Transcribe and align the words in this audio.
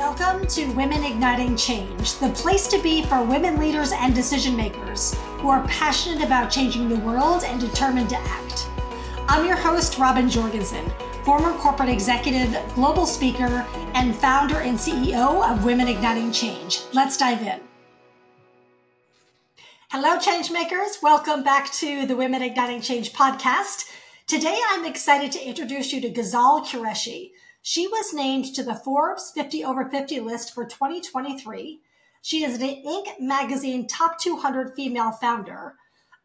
Welcome 0.00 0.46
to 0.46 0.64
Women 0.72 1.04
Igniting 1.04 1.58
Change, 1.58 2.14
the 2.20 2.30
place 2.30 2.66
to 2.68 2.80
be 2.80 3.04
for 3.04 3.22
women 3.22 3.58
leaders 3.58 3.92
and 3.92 4.14
decision 4.14 4.56
makers 4.56 5.14
who 5.36 5.50
are 5.50 5.62
passionate 5.68 6.24
about 6.24 6.50
changing 6.50 6.88
the 6.88 6.98
world 7.00 7.44
and 7.44 7.60
determined 7.60 8.08
to 8.08 8.16
act. 8.16 8.66
I'm 9.28 9.46
your 9.46 9.58
host, 9.58 9.98
Robin 9.98 10.26
Jorgensen, 10.26 10.90
former 11.22 11.52
corporate 11.58 11.90
executive, 11.90 12.56
global 12.74 13.04
speaker, 13.04 13.66
and 13.92 14.16
founder 14.16 14.60
and 14.60 14.78
CEO 14.78 15.46
of 15.46 15.66
Women 15.66 15.86
Igniting 15.86 16.32
Change. 16.32 16.80
Let's 16.94 17.18
dive 17.18 17.42
in. 17.42 17.60
Hello, 19.90 20.16
changemakers. 20.16 21.02
Welcome 21.02 21.44
back 21.44 21.70
to 21.72 22.06
the 22.06 22.16
Women 22.16 22.40
Igniting 22.40 22.80
Change 22.80 23.12
podcast. 23.12 23.84
Today, 24.26 24.58
I'm 24.70 24.86
excited 24.86 25.30
to 25.32 25.46
introduce 25.46 25.92
you 25.92 26.00
to 26.00 26.08
Ghazal 26.08 26.62
Qureshi. 26.62 27.32
She 27.62 27.86
was 27.86 28.14
named 28.14 28.54
to 28.54 28.62
the 28.62 28.74
Forbes 28.74 29.30
50 29.32 29.64
over 29.64 29.84
50 29.84 30.20
list 30.20 30.54
for 30.54 30.64
2023. 30.64 31.80
She 32.22 32.42
is 32.42 32.54
an 32.54 32.62
Inc. 32.62 33.20
magazine 33.20 33.86
top 33.86 34.18
200 34.18 34.74
female 34.74 35.12
founder, 35.12 35.74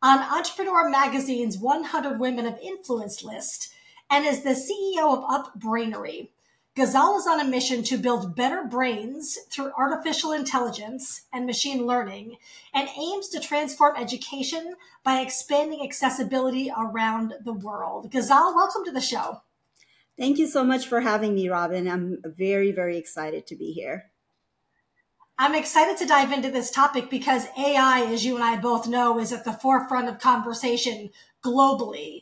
on 0.01 0.19
Entrepreneur 0.19 0.89
magazine's 0.89 1.57
100 1.57 2.19
Women 2.21 2.45
of 2.45 2.57
Influence 2.59 3.21
list, 3.21 3.73
and 4.09 4.25
is 4.25 4.43
the 4.43 4.51
CEO 4.51 5.13
of 5.13 5.25
Upbrainery. 5.25 6.29
Ghazal 6.75 7.17
is 7.17 7.27
on 7.27 7.41
a 7.41 7.45
mission 7.45 7.83
to 7.83 7.97
build 7.97 8.35
better 8.35 8.63
brains 8.63 9.37
through 9.49 9.73
artificial 9.77 10.31
intelligence 10.31 11.23
and 11.33 11.45
machine 11.45 11.85
learning 11.85 12.37
and 12.73 12.87
aims 12.97 13.27
to 13.29 13.39
transform 13.41 13.95
education 13.97 14.75
by 15.03 15.19
expanding 15.19 15.83
accessibility 15.83 16.71
around 16.77 17.33
the 17.43 17.53
world. 17.53 18.09
Ghazal, 18.11 18.55
welcome 18.55 18.85
to 18.85 18.91
the 18.91 19.01
show. 19.01 19.41
Thank 20.17 20.37
you 20.37 20.47
so 20.47 20.63
much 20.63 20.87
for 20.87 21.01
having 21.01 21.35
me, 21.35 21.49
Robin. 21.49 21.87
I'm 21.87 22.21
very, 22.23 22.71
very 22.71 22.97
excited 22.97 23.45
to 23.47 23.55
be 23.55 23.71
here. 23.73 24.11
I'm 25.37 25.53
excited 25.53 25.97
to 25.97 26.07
dive 26.07 26.31
into 26.31 26.49
this 26.49 26.71
topic 26.71 27.09
because 27.09 27.47
AI, 27.57 28.07
as 28.09 28.23
you 28.23 28.35
and 28.35 28.43
I 28.43 28.55
both 28.55 28.87
know, 28.87 29.19
is 29.19 29.33
at 29.33 29.43
the 29.43 29.51
forefront 29.51 30.07
of 30.07 30.19
conversation 30.19 31.09
globally. 31.43 32.21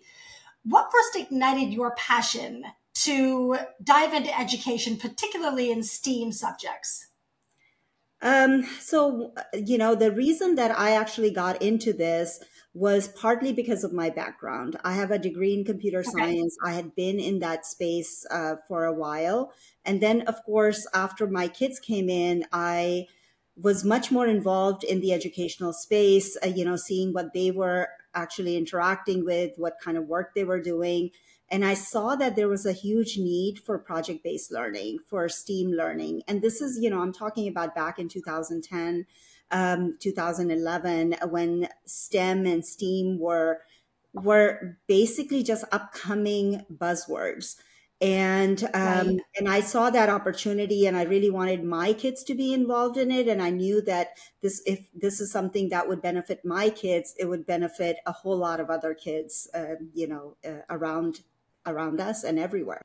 What 0.64 0.90
first 0.92 1.16
ignited 1.16 1.72
your 1.72 1.94
passion 1.95 2.64
to 2.95 3.58
dive 3.84 4.14
into 4.14 4.38
education, 4.38 4.98
particularly 4.98 5.70
in 5.70 5.84
STEAM 5.84 6.32
subjects? 6.32 7.08
Um, 8.23 8.64
so, 8.80 9.34
you 9.54 9.78
know, 9.78 9.94
the 9.94 10.12
reason 10.12 10.56
that 10.56 10.72
I 10.72 10.92
actually 10.92 11.32
got 11.32 11.62
into 11.62 11.94
this 11.94 12.39
was 12.74 13.08
partly 13.08 13.54
because 13.54 13.84
of 13.84 13.94
my 13.94 14.10
background. 14.10 14.78
I 14.84 14.94
have 14.94 15.12
a 15.12 15.20
degree 15.20 15.54
in 15.54 15.64
computer 15.64 16.00
okay. 16.00 16.10
science. 16.10 16.58
I 16.64 16.74
had 16.74 16.96
been 16.96 17.20
in 17.20 17.40
that 17.40 17.66
space 17.66 18.26
uh, 18.32 18.56
for 18.68 18.86
a 18.86 18.94
while. 18.94 19.54
And 19.86 20.02
then, 20.02 20.22
of 20.22 20.44
course, 20.44 20.88
after 20.94 21.28
my 21.28 21.48
kids 21.48 21.80
came 21.80 22.10
in, 22.10 22.46
I 22.52 23.08
was 23.56 23.86
much 23.86 24.12
more 24.12 24.26
involved 24.26 24.84
in 24.84 25.02
the 25.02 25.14
educational 25.14 25.74
space, 25.74 26.36
uh, 26.44 26.48
you 26.48 26.66
know, 26.66 26.76
seeing 26.76 27.14
what 27.14 27.34
they 27.34 27.52
were 27.52 27.90
actually 28.16 28.58
interacting 28.58 29.24
with, 29.24 29.52
what 29.58 29.78
kind 29.84 29.98
of 29.98 30.08
work 30.08 30.34
they 30.34 30.44
were 30.44 30.62
doing. 30.62 31.12
And 31.50 31.64
I 31.64 31.76
saw 31.76 32.16
that 32.16 32.36
there 32.36 32.48
was 32.48 32.66
a 32.66 32.74
huge 32.74 33.18
need 33.18 33.60
for 33.60 33.78
project 33.78 34.24
based 34.24 34.52
learning, 34.52 35.00
for 35.08 35.30
STEAM 35.30 35.72
learning. 35.72 36.24
And 36.28 36.42
this 36.42 36.62
is, 36.62 36.80
you 36.82 36.90
know, 36.90 37.02
I'm 37.02 37.14
talking 37.14 37.48
about 37.48 37.76
back 37.76 38.00
in 38.00 38.10
2010 38.10 39.06
um, 39.54 39.98
2011 40.00 41.16
when 41.30 41.70
STEM 41.86 42.46
and 42.46 42.66
STEAM 42.66 43.20
were 43.20 43.62
were 44.14 44.78
basically 44.88 45.42
just 45.42 45.64
upcoming 45.72 46.66
buzzwords 46.72 47.56
and 48.04 48.62
um, 48.73 49.08
right. 49.08 49.20
and 49.38 49.48
I 49.48 49.62
saw 49.62 49.90
that 49.90 50.10
opportunity, 50.10 50.86
and 50.86 50.98
I 50.98 51.04
really 51.04 51.30
wanted 51.30 51.64
my 51.64 51.94
kids 51.94 52.22
to 52.26 52.36
be 52.36 52.54
involved 52.54 52.98
in 52.98 53.12
it. 53.12 53.30
And 53.30 53.42
I 53.42 53.50
knew 53.50 53.82
that 53.84 54.18
this, 54.42 54.62
if 54.66 54.88
this 54.94 55.22
is 55.22 55.32
something 55.32 55.70
that 55.70 55.88
would 55.88 56.02
benefit 56.02 56.44
my 56.44 56.70
kids, 56.70 57.16
it 57.17 57.30
would 57.30 57.45
benefit 57.45 58.00
a 58.06 58.11
whole 58.11 58.36
lot 58.36 58.60
of 58.60 58.70
other 58.70 58.94
kids, 58.94 59.50
uh, 59.54 59.76
you 59.94 60.08
know, 60.08 60.36
uh, 60.45 60.64
around 60.70 61.22
around 61.66 62.02
us 62.02 62.26
and 62.26 62.38
everywhere. 62.38 62.82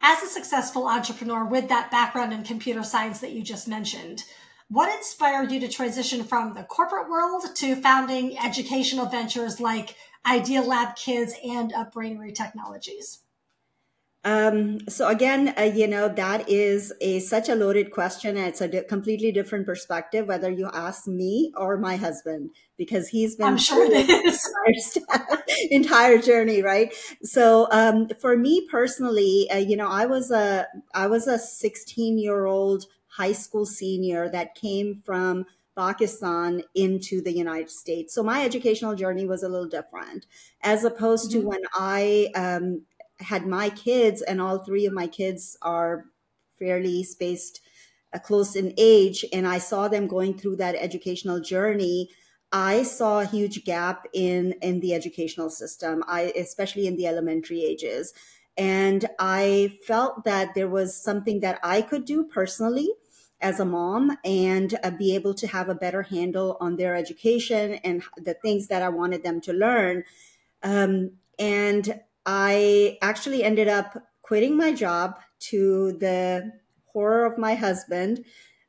As 0.00 0.20
a 0.24 0.26
successful 0.26 0.88
entrepreneur 0.88 1.44
with 1.44 1.68
that 1.68 1.92
background 1.92 2.32
in 2.32 2.42
computer 2.42 2.82
science 2.82 3.20
that 3.20 3.30
you 3.30 3.44
just 3.44 3.68
mentioned, 3.68 4.24
what 4.72 4.94
inspired 4.96 5.52
you 5.52 5.60
to 5.60 5.68
transition 5.68 6.24
from 6.24 6.54
the 6.54 6.62
corporate 6.62 7.10
world 7.10 7.44
to 7.54 7.76
founding 7.76 8.38
educational 8.38 9.04
ventures 9.04 9.60
like 9.60 9.96
Idea 10.26 10.62
Lab 10.62 10.96
Kids 10.96 11.34
and 11.44 11.74
Upbrainery 11.74 12.34
Technologies? 12.34 13.20
Um, 14.24 14.78
so 14.88 15.08
again, 15.08 15.52
uh, 15.58 15.62
you 15.62 15.88
know, 15.88 16.08
that 16.08 16.48
is 16.48 16.92
a 17.00 17.18
such 17.18 17.48
a 17.48 17.54
loaded 17.54 17.90
question. 17.90 18.36
And 18.36 18.46
it's 18.46 18.60
a 18.60 18.68
di- 18.68 18.84
completely 18.84 19.30
different 19.30 19.66
perspective, 19.66 20.26
whether 20.26 20.50
you 20.50 20.70
ask 20.72 21.06
me 21.06 21.52
or 21.56 21.76
my 21.76 21.96
husband, 21.96 22.50
because 22.78 23.08
he's 23.08 23.36
been 23.36 23.48
I'm 23.48 23.58
sure 23.58 23.84
it 23.84 24.08
is. 24.08 24.48
entire 25.70 26.18
journey, 26.18 26.62
right? 26.62 26.94
So, 27.22 27.68
um, 27.72 28.08
for 28.20 28.36
me 28.36 28.66
personally, 28.70 29.50
uh, 29.52 29.56
you 29.58 29.76
know, 29.76 29.88
I 29.88 30.06
was 30.06 30.30
a, 30.30 30.66
I 30.94 31.08
was 31.08 31.26
a 31.26 31.38
16 31.38 32.16
year 32.16 32.46
old 32.46 32.86
high 33.16 33.32
school 33.32 33.66
senior 33.66 34.28
that 34.30 34.54
came 34.54 35.02
from 35.04 35.44
Pakistan 35.76 36.62
into 36.74 37.22
the 37.22 37.32
United 37.32 37.70
States. 37.70 38.14
So 38.14 38.22
my 38.22 38.44
educational 38.44 38.94
journey 38.94 39.26
was 39.26 39.42
a 39.42 39.48
little 39.48 39.68
different 39.68 40.26
as 40.62 40.84
opposed 40.84 41.30
mm-hmm. 41.30 41.40
to 41.40 41.46
when 41.46 41.62
I 41.74 42.30
um, 42.34 42.82
had 43.20 43.46
my 43.46 43.70
kids, 43.70 44.22
and 44.22 44.40
all 44.40 44.58
three 44.58 44.86
of 44.86 44.92
my 44.92 45.06
kids 45.06 45.56
are 45.62 46.06
fairly 46.58 47.02
spaced 47.04 47.60
uh, 48.12 48.18
close 48.18 48.56
in 48.56 48.74
age, 48.76 49.24
and 49.32 49.46
I 49.46 49.58
saw 49.58 49.88
them 49.88 50.06
going 50.06 50.36
through 50.36 50.56
that 50.56 50.74
educational 50.74 51.40
journey. 51.40 52.10
I 52.50 52.82
saw 52.82 53.20
a 53.20 53.26
huge 53.26 53.64
gap 53.64 54.06
in 54.12 54.54
in 54.60 54.80
the 54.80 54.94
educational 54.94 55.48
system, 55.48 56.02
I 56.06 56.32
especially 56.36 56.86
in 56.86 56.96
the 56.96 57.06
elementary 57.06 57.64
ages. 57.64 58.12
And 58.58 59.08
I 59.18 59.78
felt 59.86 60.24
that 60.24 60.54
there 60.54 60.68
was 60.68 60.94
something 60.94 61.40
that 61.40 61.58
I 61.62 61.80
could 61.80 62.04
do 62.04 62.24
personally 62.24 62.90
as 63.42 63.60
a 63.60 63.64
mom 63.64 64.16
and 64.24 64.78
uh, 64.82 64.90
be 64.90 65.14
able 65.14 65.34
to 65.34 65.46
have 65.48 65.68
a 65.68 65.74
better 65.74 66.02
handle 66.02 66.56
on 66.60 66.76
their 66.76 66.94
education 66.94 67.74
and 67.84 68.02
the 68.16 68.34
things 68.34 68.68
that 68.68 68.82
I 68.82 68.88
wanted 68.88 69.22
them 69.22 69.40
to 69.42 69.52
learn. 69.52 70.04
Um, 70.62 71.12
and 71.38 72.00
I 72.24 72.98
actually 73.02 73.42
ended 73.42 73.68
up 73.68 74.02
quitting 74.22 74.56
my 74.56 74.72
job 74.72 75.18
to 75.50 75.92
the 75.98 76.52
horror 76.86 77.26
of 77.26 77.36
my 77.36 77.54
husband 77.54 78.24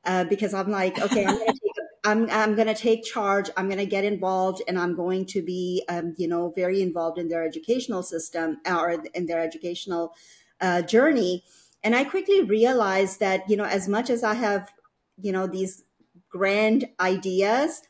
uh, 0.06 0.24
because 0.26 0.54
I'm 0.54 0.72
like, 0.72 1.00
okay, 1.00 1.26
I'm 1.26 1.38
to 1.38 1.46
take 1.46 1.74
I'm, 2.06 2.30
I'm 2.30 2.56
to 2.56 2.74
take 2.74 3.06
charge. 3.06 3.50
I'm 3.56 3.68
going 3.68 3.78
to 3.78 3.86
get 3.86 4.04
involved 4.04 4.62
and 4.68 4.78
I'm 4.78 4.94
going 4.96 5.26
to 5.28 5.42
be, 5.42 5.84
um, 5.88 6.16
you 6.18 6.28
know, 6.28 6.50
very 6.50 6.82
involved 6.82 7.18
in 7.18 7.30
their 7.30 7.46
educational 7.46 8.04
system 8.04 8.60
or 8.68 9.04
in 9.14 9.26
their 9.26 9.40
educational 9.42 10.14
uh, 10.60 10.82
journey. 10.82 11.44
And 11.84 11.96
I 11.96 12.04
quickly 12.04 12.42
realized 12.42 13.20
that, 13.20 13.50
you 13.50 13.58
know, 13.58 13.66
as 13.66 13.88
much 13.88 14.10
as 14.10 14.24
I 14.24 14.36
have, 14.36 14.72
you 15.18 15.32
know, 15.32 15.48
these 15.48 15.84
grand 16.30 16.90
ideas, 17.00 17.82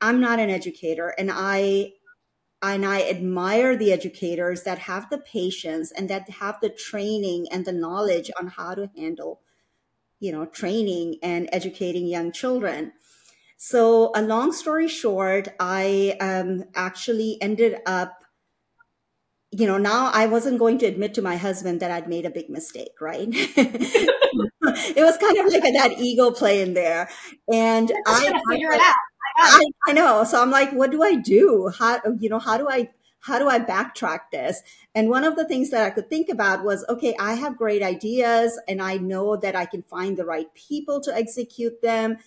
I'm 0.00 0.20
not 0.20 0.40
an 0.40 0.50
educator 0.50 1.14
and 1.18 1.30
I 1.32 1.92
and 2.62 2.86
I 2.86 3.02
admire 3.02 3.76
the 3.76 3.92
educators 3.92 4.64
that 4.64 4.80
have 4.80 5.10
the 5.10 5.18
patience 5.18 5.92
and 5.92 6.08
that 6.10 6.28
have 6.30 6.58
the 6.60 6.70
training 6.70 7.46
and 7.52 7.64
the 7.64 7.72
knowledge 7.72 8.30
on 8.40 8.48
how 8.48 8.74
to 8.74 8.90
handle, 8.96 9.42
you 10.20 10.32
know, 10.32 10.46
training 10.46 11.16
and 11.22 11.48
educating 11.52 12.06
young 12.06 12.32
children. 12.32 12.92
So, 13.58 14.12
a 14.14 14.22
long 14.22 14.52
story 14.52 14.88
short, 14.88 15.48
I 15.60 16.16
um, 16.20 16.66
actually 16.74 17.38
ended 17.42 17.78
up 17.86 18.24
you 19.58 19.66
know, 19.66 19.78
now 19.78 20.10
I 20.12 20.26
wasn't 20.26 20.58
going 20.58 20.78
to 20.78 20.86
admit 20.86 21.14
to 21.14 21.22
my 21.22 21.36
husband 21.36 21.80
that 21.80 21.90
I'd 21.90 22.08
made 22.08 22.26
a 22.26 22.30
big 22.30 22.50
mistake, 22.50 23.00
right? 23.00 23.28
it 23.32 24.96
was 24.96 25.16
kind 25.16 25.38
of 25.38 25.46
like 25.46 25.64
a, 25.64 25.72
that 25.72 25.94
ego 25.98 26.30
play 26.30 26.60
in 26.60 26.74
there. 26.74 27.08
And 27.50 27.90
I 28.06 28.40
figure 28.50 28.72
it 28.72 28.80
out. 28.80 28.94
I, 29.38 29.64
I 29.86 29.92
know. 29.92 30.24
So 30.24 30.42
I'm 30.42 30.50
like, 30.50 30.72
what 30.72 30.90
do 30.90 31.02
I 31.02 31.14
do? 31.14 31.72
How, 31.78 32.00
you 32.18 32.28
know, 32.28 32.38
how 32.38 32.58
do 32.58 32.68
I, 32.68 32.90
how 33.20 33.38
do 33.38 33.48
I 33.48 33.58
backtrack 33.58 34.30
this? 34.30 34.62
And 34.94 35.08
one 35.08 35.24
of 35.24 35.36
the 35.36 35.48
things 35.48 35.70
that 35.70 35.84
I 35.84 35.90
could 35.90 36.10
think 36.10 36.28
about 36.28 36.62
was, 36.62 36.84
okay, 36.90 37.14
I 37.18 37.34
have 37.34 37.56
great 37.56 37.82
ideas 37.82 38.60
and 38.68 38.82
I 38.82 38.98
know 38.98 39.36
that 39.36 39.56
I 39.56 39.64
can 39.64 39.82
find 39.82 40.18
the 40.18 40.26
right 40.26 40.52
people 40.54 41.00
to 41.00 41.14
execute 41.14 41.80
them, 41.80 42.18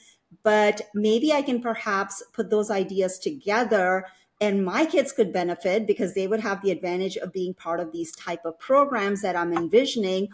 but 0.41 0.81
maybe 0.95 1.31
I 1.31 1.43
can 1.43 1.61
perhaps 1.61 2.23
put 2.33 2.49
those 2.49 2.71
ideas 2.71 3.19
together 3.19 4.05
and 4.41 4.63
my 4.63 4.85
kids 4.85 5.11
could 5.11 5.33
benefit 5.33 5.85
because 5.85 6.13
they 6.13 6.27
would 6.27 6.39
have 6.39 6.61
the 6.61 6.71
advantage 6.71 7.17
of 7.17 7.33
being 7.33 7.53
part 7.53 7.79
of 7.79 7.91
these 7.91 8.15
type 8.15 8.45
of 8.45 8.59
programs 8.59 9.21
that 9.21 9.35
i'm 9.35 9.53
envisioning 9.53 10.27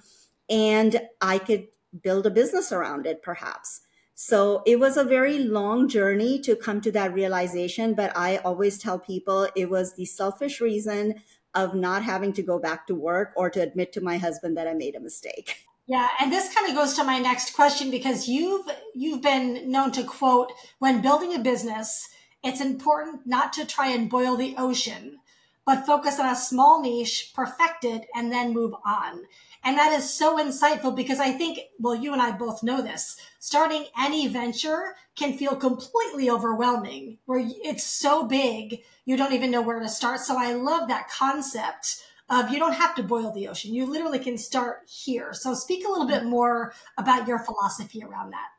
and 0.49 1.01
i 1.21 1.37
could 1.37 1.67
build 2.03 2.25
a 2.25 2.31
business 2.31 2.71
around 2.71 3.05
it 3.05 3.21
perhaps. 3.23 3.81
So 4.17 4.63
it 4.65 4.79
was 4.79 4.95
a 4.95 5.03
very 5.03 5.39
long 5.39 5.89
journey 5.89 6.39
to 6.39 6.55
come 6.55 6.79
to 6.81 6.91
that 6.93 7.13
realization 7.13 7.93
but 7.93 8.15
i 8.15 8.37
always 8.37 8.77
tell 8.77 8.99
people 8.99 9.47
it 9.55 9.69
was 9.69 9.95
the 9.95 10.05
selfish 10.05 10.61
reason 10.61 11.15
of 11.53 11.73
not 11.73 12.03
having 12.03 12.33
to 12.33 12.43
go 12.43 12.59
back 12.59 12.87
to 12.87 12.95
work 12.95 13.31
or 13.35 13.49
to 13.49 13.61
admit 13.61 13.91
to 13.93 14.01
my 14.01 14.17
husband 14.17 14.57
that 14.57 14.67
i 14.67 14.73
made 14.73 14.95
a 14.95 14.99
mistake. 14.99 15.65
Yeah, 15.87 16.07
and 16.19 16.31
this 16.31 16.53
kind 16.53 16.67
of 16.67 16.75
goes 16.75 16.93
to 16.95 17.03
my 17.03 17.19
next 17.19 17.53
question 17.53 17.91
because 17.91 18.27
you've 18.27 18.65
you've 18.95 19.21
been 19.21 19.69
known 19.69 19.91
to 19.91 20.03
quote 20.03 20.51
when 20.79 21.01
building 21.01 21.35
a 21.35 21.39
business, 21.39 22.09
it's 22.45 22.61
important 22.61 23.25
not 23.25 23.51
to 23.53 23.65
try 23.65 23.89
and 23.89 24.09
boil 24.09 24.37
the 24.37 24.55
ocean, 24.57 25.19
but 25.65 25.85
focus 25.87 26.19
on 26.19 26.27
a 26.27 26.35
small 26.35 26.79
niche, 26.79 27.31
perfect 27.35 27.83
it, 27.83 28.05
and 28.13 28.31
then 28.31 28.53
move 28.53 28.75
on. 28.85 29.23
And 29.63 29.79
that 29.79 29.91
is 29.93 30.13
so 30.13 30.37
insightful 30.37 30.95
because 30.95 31.19
I 31.19 31.31
think, 31.31 31.59
well, 31.79 31.95
you 31.95 32.13
and 32.13 32.21
I 32.21 32.31
both 32.31 32.61
know 32.61 32.83
this. 32.83 33.17
Starting 33.39 33.85
any 33.99 34.27
venture 34.27 34.95
can 35.15 35.35
feel 35.35 35.55
completely 35.55 36.29
overwhelming 36.29 37.17
where 37.25 37.43
it's 37.43 37.83
so 37.83 38.27
big, 38.27 38.83
you 39.05 39.17
don't 39.17 39.33
even 39.33 39.49
know 39.49 39.63
where 39.63 39.79
to 39.79 39.89
start. 39.89 40.19
So 40.19 40.37
I 40.37 40.53
love 40.53 40.87
that 40.87 41.09
concept 41.09 42.03
of 42.29 42.51
you 42.51 42.59
don't 42.59 42.73
have 42.73 42.93
to 42.95 43.03
boil 43.03 43.31
the 43.31 43.47
ocean. 43.47 43.73
You 43.73 43.87
literally 43.87 44.19
can 44.19 44.37
start 44.37 44.83
here. 44.87 45.33
So 45.33 45.55
speak 45.55 45.83
a 45.83 45.89
little 45.89 46.07
bit 46.07 46.25
more 46.25 46.73
about 46.99 47.27
your 47.27 47.39
philosophy 47.39 48.03
around 48.03 48.33
that. 48.33 48.49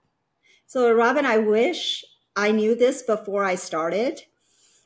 So 0.66 0.92
Robin, 0.92 1.24
I 1.24 1.38
wish 1.38 2.04
I 2.36 2.52
knew 2.52 2.74
this 2.74 3.02
before 3.02 3.44
I 3.44 3.54
started. 3.54 4.22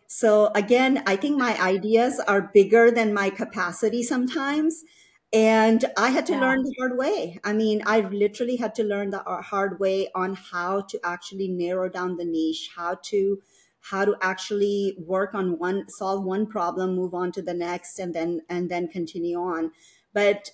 So 0.06 0.48
again, 0.54 1.02
I 1.06 1.16
think 1.16 1.38
my 1.38 1.60
ideas 1.60 2.20
are 2.20 2.50
bigger 2.54 2.90
than 2.90 3.14
my 3.14 3.30
capacity 3.30 4.02
sometimes. 4.02 4.84
And 5.32 5.84
I 5.96 6.10
had 6.10 6.26
to 6.26 6.34
yeah. 6.34 6.40
learn 6.40 6.62
the 6.64 6.74
hard 6.78 6.98
way. 6.98 7.38
I 7.44 7.52
mean, 7.52 7.82
I 7.86 8.00
literally 8.00 8.56
had 8.56 8.74
to 8.76 8.84
learn 8.84 9.10
the 9.10 9.20
hard 9.20 9.78
way 9.78 10.08
on 10.14 10.34
how 10.34 10.80
to 10.82 11.00
actually 11.04 11.46
narrow 11.48 11.88
down 11.88 12.16
the 12.16 12.24
niche, 12.24 12.70
how 12.74 12.96
to 13.04 13.40
how 13.82 14.04
to 14.04 14.16
actually 14.20 14.96
work 14.98 15.34
on 15.34 15.58
one 15.58 15.88
solve 15.88 16.22
one 16.24 16.46
problem 16.46 16.94
move 16.94 17.14
on 17.14 17.32
to 17.32 17.40
the 17.40 17.54
next 17.54 17.98
and 17.98 18.14
then 18.14 18.42
and 18.48 18.70
then 18.70 18.86
continue 18.86 19.38
on 19.40 19.72
but 20.12 20.50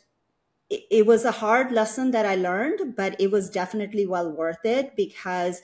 it, 0.71 0.85
it 0.91 1.07
was 1.07 1.25
a 1.25 1.33
hard 1.33 1.73
lesson 1.73 2.11
that 2.13 2.27
i 2.27 2.35
learned 2.35 2.95
but 2.97 3.21
it 3.21 3.31
was 3.31 3.51
definitely 3.51 4.07
well 4.07 4.31
worth 4.31 4.65
it 4.65 4.95
because 4.97 5.63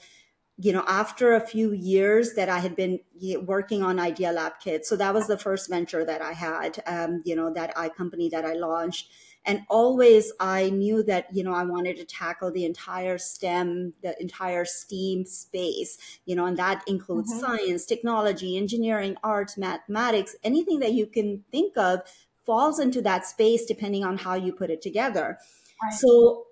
you 0.59 0.73
know, 0.73 0.85
after 0.87 1.35
a 1.35 1.47
few 1.47 1.73
years 1.73 2.35
that 2.35 2.49
I 2.49 2.59
had 2.59 2.77
been 2.77 3.01
working 3.45 3.83
on 3.83 3.99
Idea 3.99 4.33
Lab 4.33 4.61
Kids, 4.61 4.89
so 4.89 4.97
that 4.97 5.15
was 5.15 5.27
the 5.27 5.39
first 5.39 5.69
venture 5.69 6.05
that 6.05 6.21
I 6.21 6.33
had, 6.33 6.83
um, 6.87 7.23
you 7.25 7.35
know, 7.35 7.53
that 7.53 7.73
I 7.77 7.89
company 7.89 8.29
that 8.29 8.45
I 8.45 8.55
launched. 8.55 9.11
And 9.45 9.63
always 9.69 10.33
I 10.39 10.71
knew 10.71 11.03
that, 11.05 11.27
you 11.33 11.43
know, 11.43 11.53
I 11.53 11.65
wanted 11.65 11.97
to 11.97 12.05
tackle 12.05 12.53
the 12.53 12.65
entire 12.65 13.19
STEM, 13.19 13.95
the 14.03 14.15
entire 14.21 14.65
STEAM 14.65 15.25
space, 15.25 15.99
you 16.27 16.37
know, 16.37 16.47
and 16.47 16.57
that 16.59 16.85
includes 16.87 17.33
mm-hmm. 17.33 17.41
science, 17.41 17.85
technology, 17.85 18.57
engineering, 18.57 19.17
arts, 19.25 19.59
mathematics, 19.59 20.37
anything 20.45 20.79
that 20.79 20.93
you 20.93 21.07
can 21.07 21.43
think 21.51 21.77
of 21.77 22.03
falls 22.47 22.79
into 22.79 23.03
that 23.03 23.27
space 23.27 23.65
depending 23.65 24.05
on 24.05 24.19
how 24.19 24.35
you 24.35 24.53
put 24.53 24.71
it 24.71 24.81
together. 24.83 25.39
Right. 25.83 25.93
So 25.95 26.45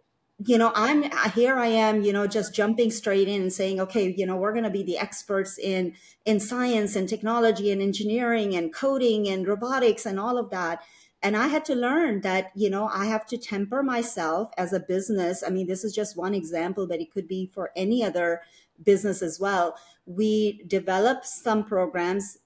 you 0.46 0.56
know 0.56 0.72
i'm 0.75 1.04
uh, 1.04 1.31
here 1.31 1.56
i 1.56 1.66
am 1.66 2.02
you 2.02 2.12
know 2.12 2.26
just 2.26 2.54
jumping 2.54 2.90
straight 2.90 3.28
in 3.28 3.42
and 3.42 3.52
saying 3.52 3.78
okay 3.78 4.14
you 4.16 4.25
know 4.25 4.37
we're 4.37 4.52
going 4.52 4.64
to 4.64 4.70
be 4.70 4.82
the 4.82 4.96
experts 4.96 5.58
in 5.58 5.94
in 6.25 6.40
science 6.40 6.96
and 6.96 7.08
technology 7.08 7.70
and 7.70 7.82
engineering 7.82 8.54
and 8.54 8.72
coding 8.75 9.28
and 9.28 9.46
robotics 9.46 10.06
and 10.06 10.19
all 10.19 10.38
of 10.38 10.50
that. 10.50 10.82
And 11.22 11.37
i 11.37 11.48
had 11.48 11.64
to 11.66 11.75
learn 11.75 12.22
that 12.22 12.50
you 12.54 12.70
know 12.70 12.88
i 12.88 13.04
have 13.06 13.26
to 13.26 13.37
temper 13.37 13.82
myself 13.82 14.50
as 14.56 14.72
a 14.72 14.81
business. 14.81 15.42
I 15.46 15.50
mean 15.50 15.66
this 15.66 15.84
is 15.84 15.94
just 15.94 16.16
one 16.16 16.34
example 16.34 16.87
but 16.87 17.00
it 17.00 17.12
could 17.12 17.28
be 17.28 17.50
for 17.52 17.70
any 17.76 18.02
other 18.02 18.40
business 18.82 19.20
as 19.22 19.38
well. 19.38 19.76
We 20.06 20.62
develop 20.66 21.26
some 21.26 21.64
programs 21.64 22.38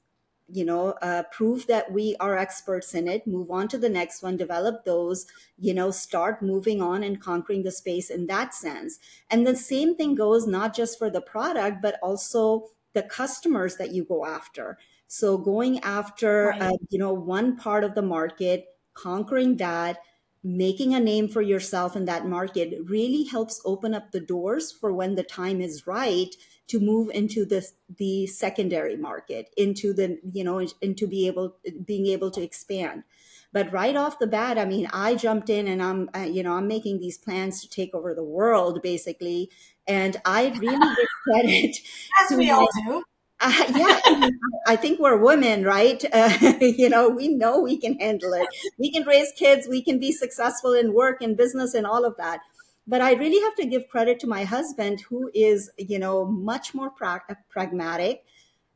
you 0.49 0.65
know 0.65 0.91
uh, 1.01 1.23
prove 1.33 1.67
that 1.67 1.91
we 1.91 2.15
are 2.21 2.37
experts 2.37 2.95
in 2.95 3.09
it 3.09 3.27
move 3.27 3.51
on 3.51 3.67
to 3.67 3.79
the 3.79 3.89
next 3.89 4.23
one 4.23 4.37
develop 4.37 4.85
those 4.85 5.27
you 5.59 5.73
know 5.73 5.91
start 5.91 6.43
moving 6.43 6.83
on 6.83 7.03
and 7.03 7.21
conquering 7.21 7.63
the 7.63 7.71
space 7.71 8.11
in 8.11 8.27
that 8.27 8.53
sense 8.55 8.99
and 9.31 9.47
the 9.47 9.57
same 9.57 9.97
thing 9.97 10.15
goes 10.15 10.47
not 10.47 10.75
just 10.75 10.99
for 10.99 11.09
the 11.09 11.21
product 11.21 11.81
but 11.81 11.99
also 12.03 12.67
the 12.93 13.03
customers 13.03 13.77
that 13.77 13.93
you 13.93 14.05
go 14.05 14.27
after 14.27 14.79
so 15.07 15.39
going 15.39 15.79
after 15.81 16.49
right. 16.49 16.63
uh, 16.63 16.77
you 16.91 16.99
know 16.99 17.13
one 17.13 17.57
part 17.57 17.83
of 17.83 17.95
the 17.95 18.03
market 18.03 18.67
conquering 18.93 19.57
that 19.57 19.99
making 20.45 20.95
a 20.95 21.01
name 21.01 21.27
for 21.29 21.41
yourself 21.43 21.97
in 21.97 22.05
that 22.05 22.27
market 22.27 22.79
really 22.85 23.25
helps 23.25 23.61
open 23.65 23.95
up 23.95 24.13
the 24.13 24.21
doors 24.21 24.71
for 24.71 24.93
when 24.93 25.15
the 25.15 25.23
time 25.23 25.61
is 25.61 25.87
right 25.87 26.37
to 26.67 26.79
move 26.81 27.11
into 27.11 27.45
the 27.47 27.67
the 27.97 28.27
secondary 28.27 28.97
market 28.97 29.49
into 29.57 29.93
the 29.95 30.19
you 30.33 30.45
know 30.45 30.67
into 30.83 31.07
be 31.07 31.27
able 31.27 31.57
being 31.85 32.07
able 32.07 32.31
to 32.31 32.43
expand. 32.43 33.05
But 33.53 33.73
right 33.73 33.97
off 33.97 34.19
the 34.19 34.27
bat 34.27 34.59
i 34.59 34.65
mean 34.65 34.89
i 34.93 35.15
jumped 35.15 35.49
in 35.49 35.69
and 35.69 35.83
i'm 35.83 36.11
uh, 36.15 36.21
you 36.21 36.43
know 36.43 36.55
i'm 36.55 36.67
making 36.69 37.01
these 37.01 37.19
plans 37.19 37.61
to 37.63 37.69
take 37.69 37.95
over 37.95 38.15
the 38.15 38.25
world 38.25 38.83
basically. 38.83 39.51
And 39.87 40.17
i 40.25 40.49
really 40.59 40.95
give 40.97 41.09
credit 41.25 41.77
as 42.31 42.37
we 42.37 42.51
all 42.51 42.69
do 42.87 43.03
uh, 43.45 43.65
yeah, 43.77 44.29
I 44.67 44.77
think 44.77 44.99
we're 44.99 45.17
women, 45.17 45.65
right? 45.65 46.03
Uh, 46.15 46.55
you 46.61 46.89
know, 46.89 47.09
we 47.09 47.29
know 47.29 47.61
we 47.61 47.77
can 47.77 47.99
handle 47.99 48.33
it. 48.33 48.49
We 48.79 48.91
can 48.91 49.05
raise 49.05 49.33
kids. 49.33 49.67
We 49.69 49.83
can 49.83 49.99
be 49.99 50.13
successful 50.13 50.73
in 50.73 50.95
work 50.95 51.21
and 51.21 51.37
business 51.37 51.75
and 51.75 51.87
all 51.87 52.05
of 52.05 52.17
that. 52.17 52.41
But 52.87 53.01
I 53.01 53.13
really 53.15 53.41
have 53.43 53.55
to 53.57 53.67
give 53.67 53.89
credit 53.89 54.21
to 54.21 54.27
my 54.27 54.45
husband, 54.45 55.03
who 55.03 55.31
is, 55.35 55.71
you 55.77 55.99
know, 55.99 56.25
much 56.25 56.75
more 56.75 56.91
pra- 56.91 57.39
pragmatic, 57.51 58.25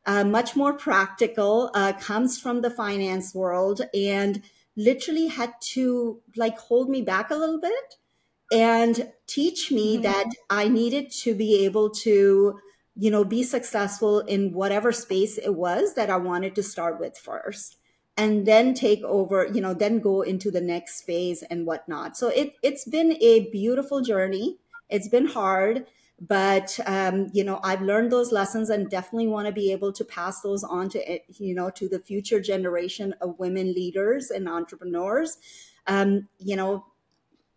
uh, 0.04 0.24
much 0.24 0.56
more 0.56 0.72
practical, 0.72 1.70
uh, 1.74 1.92
comes 1.94 2.38
from 2.40 2.60
the 2.60 2.70
finance 2.70 3.34
world, 3.34 3.82
and 3.94 4.42
literally 4.76 5.28
had 5.28 5.54
to 5.60 6.20
like 6.36 6.58
hold 6.58 6.88
me 6.88 7.02
back 7.02 7.30
a 7.30 7.36
little 7.36 7.60
bit 7.60 7.96
and 8.52 9.12
teach 9.26 9.70
me 9.70 9.94
mm-hmm. 9.94 10.02
that 10.02 10.30
I 10.48 10.68
needed 10.68 11.10
to 11.22 11.34
be 11.34 11.64
able 11.64 11.90
to, 11.90 12.60
you 13.00 13.12
know, 13.12 13.24
be 13.24 13.44
successful 13.44 14.20
in 14.20 14.52
whatever 14.52 14.90
space 14.90 15.38
it 15.38 15.54
was 15.54 15.94
that 15.94 16.10
I 16.10 16.16
wanted 16.16 16.56
to 16.56 16.64
start 16.64 16.98
with 16.98 17.16
first 17.16 17.76
and 18.16 18.44
then 18.44 18.74
take 18.74 19.04
over, 19.04 19.46
you 19.46 19.60
know, 19.60 19.72
then 19.72 20.00
go 20.00 20.22
into 20.22 20.50
the 20.50 20.60
next 20.60 21.02
phase 21.02 21.44
and 21.44 21.64
whatnot. 21.64 22.16
So 22.16 22.26
it, 22.28 22.54
it's 22.60 22.84
been 22.84 23.16
a 23.20 23.48
beautiful 23.50 24.00
journey. 24.00 24.58
It's 24.90 25.06
been 25.06 25.26
hard, 25.26 25.86
but, 26.20 26.80
um, 26.86 27.28
you 27.32 27.44
know, 27.44 27.60
I've 27.62 27.82
learned 27.82 28.10
those 28.10 28.32
lessons 28.32 28.68
and 28.68 28.90
definitely 28.90 29.28
want 29.28 29.46
to 29.46 29.52
be 29.52 29.70
able 29.70 29.92
to 29.92 30.04
pass 30.04 30.40
those 30.40 30.64
on 30.64 30.88
to, 30.88 31.20
you 31.38 31.54
know, 31.54 31.70
to 31.70 31.88
the 31.88 32.00
future 32.00 32.40
generation 32.40 33.14
of 33.20 33.38
women 33.38 33.72
leaders 33.72 34.32
and 34.32 34.48
entrepreneurs. 34.48 35.38
Um, 35.86 36.26
you 36.40 36.56
know, 36.56 36.84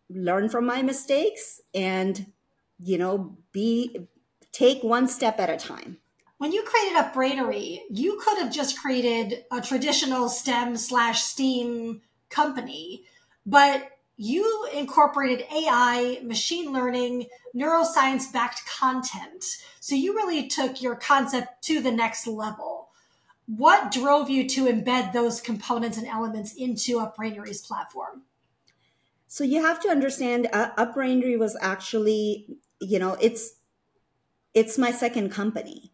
learn 0.08 0.50
from 0.50 0.68
my 0.68 0.84
mistakes 0.84 1.62
and, 1.74 2.32
you 2.78 3.00
know, 3.00 3.36
be, 3.52 4.08
take 4.52 4.84
one 4.84 5.08
step 5.08 5.40
at 5.40 5.50
a 5.50 5.58
time 5.58 5.98
when 6.42 6.52
you 6.52 6.64
created 6.64 6.98
Upbrainery, 6.98 7.82
you 7.92 8.20
could 8.20 8.40
have 8.40 8.52
just 8.52 8.82
created 8.82 9.46
a 9.52 9.62
traditional 9.62 10.28
STEM 10.28 10.76
slash 10.76 11.22
STEAM 11.22 12.02
company, 12.32 13.04
but 13.46 13.92
you 14.18 14.68
incorporated 14.74 15.46
AI, 15.56 16.20
machine 16.24 16.74
learning, 16.74 17.28
neuroscience 17.56 18.34
backed 18.34 18.64
content. 18.66 19.46
So 19.82 19.94
you 19.94 20.16
really 20.16 20.48
took 20.48 20.82
your 20.82 20.96
concept 20.96 21.64
to 21.66 21.80
the 21.80 21.92
next 21.92 22.26
level. 22.26 22.90
What 23.46 23.92
drove 23.92 24.32
you 24.32 24.50
to 24.50 24.66
embed 24.66 25.14
those 25.14 25.42
components 25.42 26.00
and 26.00 26.08
elements 26.08 26.56
into 26.56 26.98
Upbrainery's 26.98 27.62
platform? 27.62 28.24
So 29.28 29.44
you 29.44 29.64
have 29.64 29.80
to 29.82 29.90
understand, 29.90 30.48
uh, 30.52 30.72
Upbrainery 30.76 31.38
was 31.38 31.56
actually, 31.62 32.48
you 32.80 32.98
know, 32.98 33.16
it's 33.22 33.58
it's 34.54 34.78
my 34.78 34.92
second 34.92 35.30
company. 35.32 35.92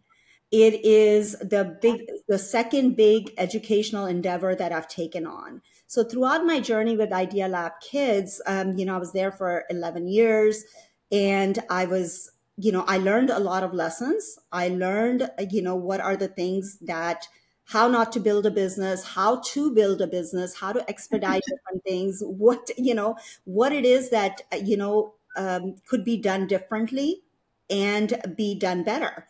It 0.51 0.85
is 0.85 1.33
the 1.39 1.77
big 1.81 2.01
the 2.27 2.39
second 2.39 2.95
big 2.95 3.33
educational 3.37 4.05
endeavor 4.05 4.55
that 4.55 4.71
i've 4.71 4.87
taken 4.87 5.27
on. 5.27 5.61
So 5.87 6.03
throughout 6.03 6.45
my 6.45 6.59
journey 6.61 6.95
with 6.95 7.11
idea 7.11 7.47
lab 7.49 7.73
kids 7.81 8.41
um, 8.47 8.77
you 8.77 8.85
know 8.85 8.95
i 8.95 8.97
was 8.97 9.11
there 9.11 9.31
for 9.31 9.65
11 9.69 10.07
years 10.07 10.63
and 11.11 11.59
i 11.69 11.85
was 11.85 12.31
you 12.57 12.71
know 12.71 12.83
i 12.87 12.97
learned 12.97 13.29
a 13.29 13.39
lot 13.39 13.63
of 13.63 13.73
lessons. 13.73 14.39
I 14.51 14.69
learned 14.69 15.29
you 15.51 15.61
know 15.61 15.75
what 15.75 15.99
are 15.99 16.15
the 16.15 16.27
things 16.29 16.77
that 16.81 17.27
how 17.65 17.89
not 17.89 18.13
to 18.13 18.19
build 18.21 18.45
a 18.45 18.51
business 18.51 19.03
how 19.03 19.41
to 19.51 19.73
build 19.73 20.01
a 20.01 20.07
business 20.07 20.55
how 20.59 20.71
to 20.71 20.89
expedite 20.89 21.43
different 21.49 21.83
things 21.83 22.21
what 22.25 22.69
you 22.77 22.93
know 22.95 23.17
what 23.43 23.73
it 23.73 23.85
is 23.85 24.09
that 24.11 24.41
you 24.63 24.77
know 24.77 25.13
um, 25.35 25.75
could 25.87 26.03
be 26.03 26.17
done 26.17 26.47
differently 26.47 27.21
and 27.69 28.21
be 28.35 28.55
done 28.55 28.83
better. 28.83 29.27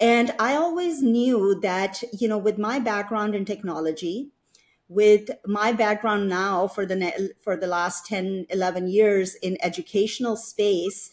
And 0.00 0.32
I 0.38 0.56
always 0.56 1.02
knew 1.02 1.58
that, 1.60 2.02
you 2.12 2.28
know, 2.28 2.38
with 2.38 2.58
my 2.58 2.78
background 2.78 3.34
in 3.34 3.44
technology, 3.44 4.30
with 4.88 5.30
my 5.46 5.72
background 5.72 6.28
now 6.28 6.66
for 6.66 6.84
the 6.84 7.32
for 7.42 7.56
the 7.56 7.66
last 7.66 8.04
10 8.06 8.46
11 8.50 8.88
years 8.88 9.36
in 9.36 9.56
educational 9.62 10.36
space 10.36 11.10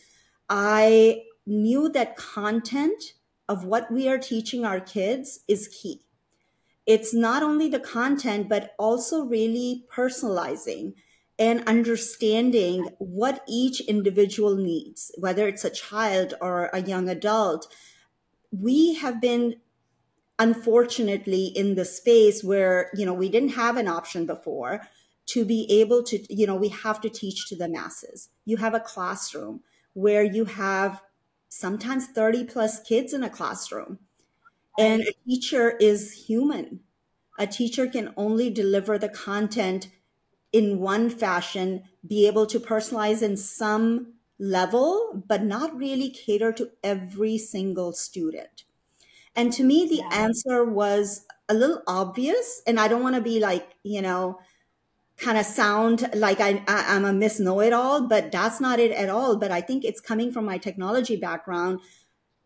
i 0.49 1.21
knew 1.49 1.89
that 1.89 2.15
content 2.15 3.13
of 3.49 3.65
what 3.65 3.91
we 3.91 4.07
are 4.07 4.19
teaching 4.19 4.63
our 4.63 4.79
kids 4.79 5.39
is 5.47 5.67
key. 5.67 6.01
It's 6.85 7.13
not 7.13 7.41
only 7.41 7.67
the 7.67 7.79
content 7.79 8.47
but 8.47 8.75
also 8.77 9.23
really 9.25 9.85
personalizing 9.91 10.93
and 11.39 11.63
understanding 11.65 12.89
what 12.99 13.43
each 13.47 13.79
individual 13.81 14.57
needs, 14.57 15.11
whether 15.17 15.47
it's 15.47 15.63
a 15.63 15.69
child 15.69 16.33
or 16.41 16.69
a 16.73 16.81
young 16.81 17.07
adult. 17.07 17.73
We 18.51 18.95
have 18.95 19.21
been 19.21 19.55
unfortunately 20.37 21.45
in 21.47 21.75
the 21.75 21.85
space 21.85 22.43
where, 22.43 22.91
you 22.93 23.05
know, 23.05 23.13
we 23.13 23.29
didn't 23.29 23.55
have 23.55 23.77
an 23.77 23.87
option 23.87 24.25
before 24.25 24.81
to 25.27 25.45
be 25.45 25.65
able 25.69 26.03
to, 26.03 26.33
you 26.33 26.45
know, 26.45 26.55
we 26.55 26.69
have 26.69 26.99
to 27.01 27.09
teach 27.09 27.47
to 27.47 27.55
the 27.55 27.69
masses. 27.69 28.29
You 28.45 28.57
have 28.57 28.73
a 28.73 28.79
classroom 28.79 29.61
where 29.93 30.23
you 30.23 30.45
have 30.45 31.01
sometimes 31.47 32.07
30 32.07 32.45
plus 32.45 32.81
kids 32.81 33.13
in 33.13 33.23
a 33.23 33.29
classroom. 33.29 33.99
And 34.77 35.01
a 35.03 35.13
teacher 35.27 35.71
is 35.77 36.25
human. 36.27 36.81
A 37.37 37.47
teacher 37.47 37.87
can 37.87 38.13
only 38.17 38.49
deliver 38.49 38.97
the 38.97 39.09
content 39.09 39.89
in 40.51 40.79
one 40.79 41.09
fashion, 41.09 41.83
be 42.05 42.27
able 42.27 42.45
to 42.47 42.59
personalize 42.59 43.21
in 43.21 43.37
some 43.37 44.13
level, 44.39 45.23
but 45.27 45.43
not 45.43 45.75
really 45.75 46.09
cater 46.09 46.51
to 46.53 46.71
every 46.83 47.37
single 47.37 47.93
student. 47.93 48.63
And 49.35 49.53
to 49.53 49.63
me, 49.63 49.87
the 49.87 49.97
yeah. 49.97 50.09
answer 50.11 50.63
was 50.63 51.25
a 51.47 51.53
little 51.53 51.81
obvious. 51.87 52.61
And 52.65 52.79
I 52.79 52.87
don't 52.87 53.03
want 53.03 53.15
to 53.15 53.21
be 53.21 53.39
like, 53.39 53.75
you 53.83 54.01
know, 54.01 54.39
kind 55.17 55.37
of 55.37 55.45
sound 55.45 56.09
like 56.15 56.39
I, 56.39 56.63
I, 56.67 56.95
am 56.95 57.03
a 57.03 57.11
miss 57.11 57.39
know 57.39 57.59
it 57.59 57.73
all, 57.73 58.07
but 58.07 58.31
that's 58.31 58.61
not 58.61 58.79
it 58.79 58.91
at 58.91 59.09
all. 59.09 59.35
But 59.35 59.51
I 59.51 59.61
think 59.61 59.83
it's 59.83 59.99
coming 59.99 60.31
from 60.31 60.45
my 60.45 60.57
technology 60.57 61.17
background. 61.17 61.81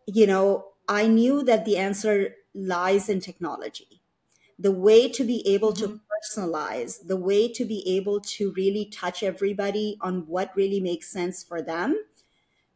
You 0.06 0.26
know, 0.26 0.66
I 0.88 1.06
knew 1.06 1.42
that 1.44 1.64
the 1.64 1.76
answer 1.76 2.34
lies 2.54 3.08
in 3.08 3.20
technology. 3.20 4.02
The 4.58 4.72
way 4.72 5.08
to 5.08 5.24
be 5.24 5.46
able 5.48 5.72
mm-hmm. 5.72 5.94
to 5.94 6.00
personalize, 6.14 7.06
the 7.06 7.16
way 7.16 7.48
to 7.52 7.64
be 7.64 7.96
able 7.96 8.20
to 8.20 8.52
really 8.52 8.86
touch 8.86 9.22
everybody 9.22 9.98
on 10.00 10.26
what 10.26 10.54
really 10.54 10.80
makes 10.80 11.10
sense 11.10 11.42
for 11.42 11.62
them 11.62 11.98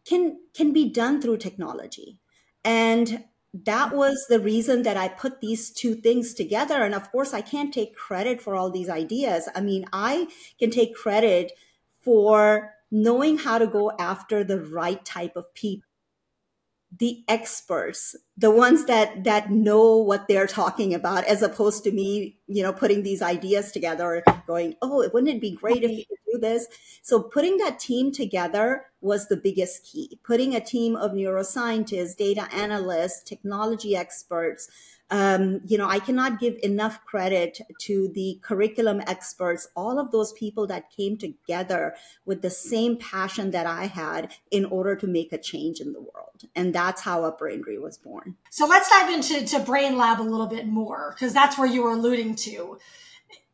can 0.05 0.39
can 0.55 0.73
be 0.73 0.89
done 0.89 1.21
through 1.21 1.39
technology. 1.39 2.19
And 2.65 3.25
that 3.55 3.95
was 3.95 4.27
the 4.29 4.41
reason 4.41 4.83
that 4.83 4.97
I 4.97 5.09
put 5.09 5.41
these 5.41 5.71
two 5.71 5.95
things 5.95 6.35
together. 6.35 6.83
And 6.83 6.95
of 6.95 7.11
course, 7.11 7.33
I 7.33 7.41
can't 7.41 7.73
take 7.73 7.97
credit 7.97 8.41
for 8.43 8.55
all 8.55 8.71
these 8.71 8.91
ideas. 8.91 9.49
I 9.55 9.61
mean, 9.61 9.87
I 9.93 10.29
can 10.59 10.71
take 10.71 10.95
credit 10.95 11.53
for 12.03 12.75
knowing 12.91 13.39
how 13.39 13.59
to 13.59 13.67
go 13.67 13.93
after 13.99 14.45
the 14.45 14.61
right 14.61 15.05
type 15.05 15.37
of 15.37 15.53
people 15.55 15.88
the 16.97 17.23
experts 17.29 18.17
the 18.39 18.51
ones 18.51 18.87
that 18.87 19.25
that 19.25 19.51
know 19.51 19.97
what 19.97 20.27
they're 20.27 20.47
talking 20.47 20.95
about 20.95 21.23
as 21.25 21.43
opposed 21.43 21.85
to 21.85 21.93
me 21.93 22.39
you 22.47 22.63
know 22.63 22.73
putting 22.73 23.03
these 23.03 23.21
ideas 23.21 23.71
together 23.71 24.23
going 24.47 24.75
oh 24.81 25.07
wouldn't 25.13 25.35
it 25.35 25.41
be 25.41 25.55
great 25.55 25.85
if 25.85 25.91
we 25.91 26.05
could 26.07 26.19
do 26.33 26.39
this? 26.39 26.67
So 27.03 27.23
putting 27.23 27.59
that 27.59 27.79
team 27.79 28.13
together 28.13 28.87
was 29.01 29.29
the 29.29 29.37
biggest 29.37 29.85
key. 29.85 30.19
Putting 30.25 30.55
a 30.55 30.61
team 30.61 30.97
of 30.97 31.13
neuroscientists 31.13 32.17
data 32.17 32.49
analysts 32.53 33.23
technology 33.23 33.97
experts 33.97 34.69
um, 35.11 35.61
you 35.67 35.79
know, 35.79 35.89
I 35.89 36.01
cannot 36.01 36.39
give 36.39 36.57
enough 36.63 37.05
credit 37.05 37.61
to 37.83 38.11
the 38.15 38.39
curriculum 38.43 39.03
experts, 39.07 39.67
all 39.75 39.99
of 39.99 40.11
those 40.11 40.33
people 40.33 40.67
that 40.67 40.91
came 40.91 41.17
together 41.17 41.95
with 42.27 42.43
the 42.43 42.51
same 42.51 42.97
passion 42.97 43.51
that 43.53 43.67
I 43.67 43.87
had 43.87 44.33
in 44.51 44.65
order 44.67 44.97
to 44.97 45.07
make 45.07 45.33
a 45.33 45.39
change 45.39 45.81
in 45.81 45.93
the 45.93 46.01
world. 46.01 46.43
And 46.55 46.75
that's 46.75 47.03
how 47.03 47.23
UpBrainery 47.23 47.81
was 47.81 47.97
born. 47.97 48.37
So 48.51 48.67
let's 48.67 48.91
dive 48.91 49.11
into 49.11 49.47
to 49.47 49.61
Brain 49.61 49.97
Lab 49.97 50.21
a 50.21 50.23
little 50.23 50.47
bit 50.47 50.67
more, 50.67 51.15
because 51.15 51.33
that's 51.33 51.57
where 51.57 51.69
you 51.69 51.83
were 51.83 51.93
alluding 51.93 52.35
to. 52.37 52.79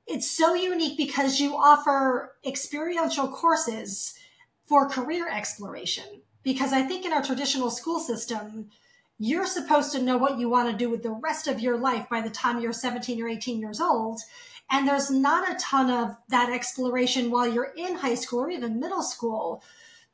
It's 0.07 0.31
so 0.31 0.55
unique 0.55 0.99
because 0.99 1.41
you 1.41 1.57
offer 1.57 2.35
experiential 2.45 3.29
courses 3.29 4.15
for 4.67 4.89
career 4.89 5.29
exploration. 5.29 6.23
Because 6.43 6.75
I 6.75 6.83
think 6.83 7.07
in 7.07 7.13
our 7.13 7.23
traditional 7.23 7.71
school 7.71 8.01
system, 8.01 8.69
you're 9.19 9.47
supposed 9.47 9.93
to 9.93 10.03
know 10.03 10.17
what 10.17 10.39
you 10.39 10.49
want 10.49 10.71
to 10.71 10.77
do 10.77 10.91
with 10.91 11.03
the 11.03 11.11
rest 11.11 11.47
of 11.47 11.61
your 11.61 11.79
life 11.79 12.09
by 12.11 12.21
the 12.21 12.31
time 12.31 12.61
you're 12.61 12.73
17 12.73 13.23
or 13.23 13.29
18 13.29 13.61
years 13.61 13.81
old. 13.81 14.21
And 14.71 14.89
there's 14.89 15.11
not 15.11 15.51
a 15.51 15.59
ton 15.59 15.91
of 15.91 16.17
that 16.29 16.51
exploration 16.51 17.31
while 17.31 17.47
you're 17.47 17.73
in 17.77 17.97
high 17.97 18.15
school 18.15 18.41
or 18.41 18.51
even 18.51 18.81
middle 18.81 19.03
school 19.03 19.63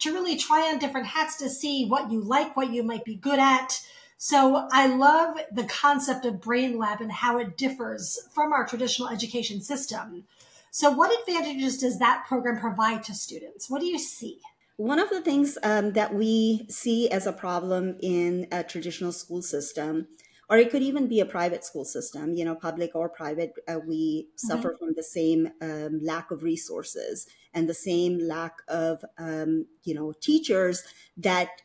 to 0.01 0.13
really 0.13 0.37
try 0.37 0.71
on 0.71 0.79
different 0.79 1.07
hats 1.07 1.37
to 1.39 1.49
see 1.49 1.87
what 1.87 2.11
you 2.11 2.21
like, 2.21 2.57
what 2.57 2.73
you 2.73 2.83
might 2.83 3.05
be 3.05 3.15
good 3.15 3.39
at. 3.39 3.81
So 4.19 4.69
I 4.71 4.87
love 4.87 5.39
the 5.51 5.65
concept 5.65 6.27
of 6.27 6.41
Brain 6.41 6.79
Lab 6.79 7.01
and 7.01 7.13
how 7.13 7.39
it 7.39 7.57
differs 7.57 8.19
from 8.35 8.53
our 8.53 8.67
traditional 8.67 9.09
education 9.09 9.61
system. 9.61 10.25
So 10.71 10.91
what 10.91 11.19
advantages 11.21 11.79
does 11.79 11.99
that 11.99 12.27
program 12.29 12.61
provide 12.61 13.03
to 13.05 13.15
students? 13.15 13.71
What 13.71 13.81
do 13.81 13.87
you 13.87 13.99
see? 13.99 14.41
One 14.81 14.99
of 14.99 15.11
the 15.11 15.21
things 15.21 15.59
um, 15.63 15.93
that 15.93 16.15
we 16.15 16.65
see 16.71 17.11
as 17.11 17.27
a 17.27 17.35
problem 17.35 17.99
in 18.01 18.47
a 18.51 18.65
traditional 18.65 19.13
school 19.13 19.43
system, 19.43 20.09
or 20.49 20.57
it 20.57 20.71
could 20.71 20.81
even 20.83 21.07
be 21.07 21.21
a 21.21 21.27
private 21.27 21.67
school 21.67 21.85
system, 21.85 22.33
you 22.33 22.47
know, 22.47 22.55
public 22.55 22.93
or 22.95 23.11
private, 23.11 23.53
uh, 23.69 23.79
we 23.87 24.01
mm-hmm. 24.23 24.49
suffer 24.49 24.75
from 24.79 24.95
the 24.97 25.03
same 25.03 25.51
um, 25.61 26.01
lack 26.03 26.31
of 26.31 26.43
resources 26.43 27.27
and 27.53 27.69
the 27.69 27.75
same 27.75 28.27
lack 28.27 28.63
of, 28.69 29.05
um, 29.19 29.67
you 29.85 29.93
know, 29.93 30.15
teachers 30.19 30.83
that 31.15 31.61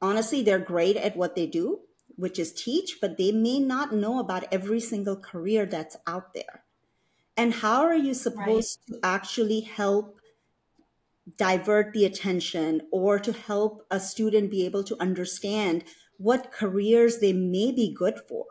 honestly, 0.00 0.42
they're 0.42 0.58
great 0.58 0.96
at 0.96 1.16
what 1.16 1.36
they 1.36 1.46
do, 1.46 1.82
which 2.16 2.36
is 2.36 2.52
teach, 2.52 2.98
but 3.00 3.16
they 3.16 3.30
may 3.30 3.60
not 3.60 3.94
know 3.94 4.18
about 4.18 4.42
every 4.50 4.80
single 4.80 5.14
career 5.14 5.66
that's 5.66 5.96
out 6.08 6.34
there. 6.34 6.64
And 7.36 7.54
how 7.54 7.82
are 7.82 7.94
you 7.94 8.12
supposed 8.12 8.80
right. 8.90 9.00
to 9.00 9.06
actually 9.06 9.60
help 9.60 10.18
divert 11.36 11.92
the 11.92 12.04
attention 12.04 12.82
or 12.90 13.18
to 13.18 13.32
help 13.32 13.86
a 13.90 14.00
student 14.00 14.50
be 14.50 14.64
able 14.64 14.82
to 14.84 15.00
understand 15.00 15.84
what 16.18 16.52
careers 16.52 17.18
they 17.18 17.32
may 17.32 17.72
be 17.72 17.92
good 17.92 18.18
for 18.28 18.46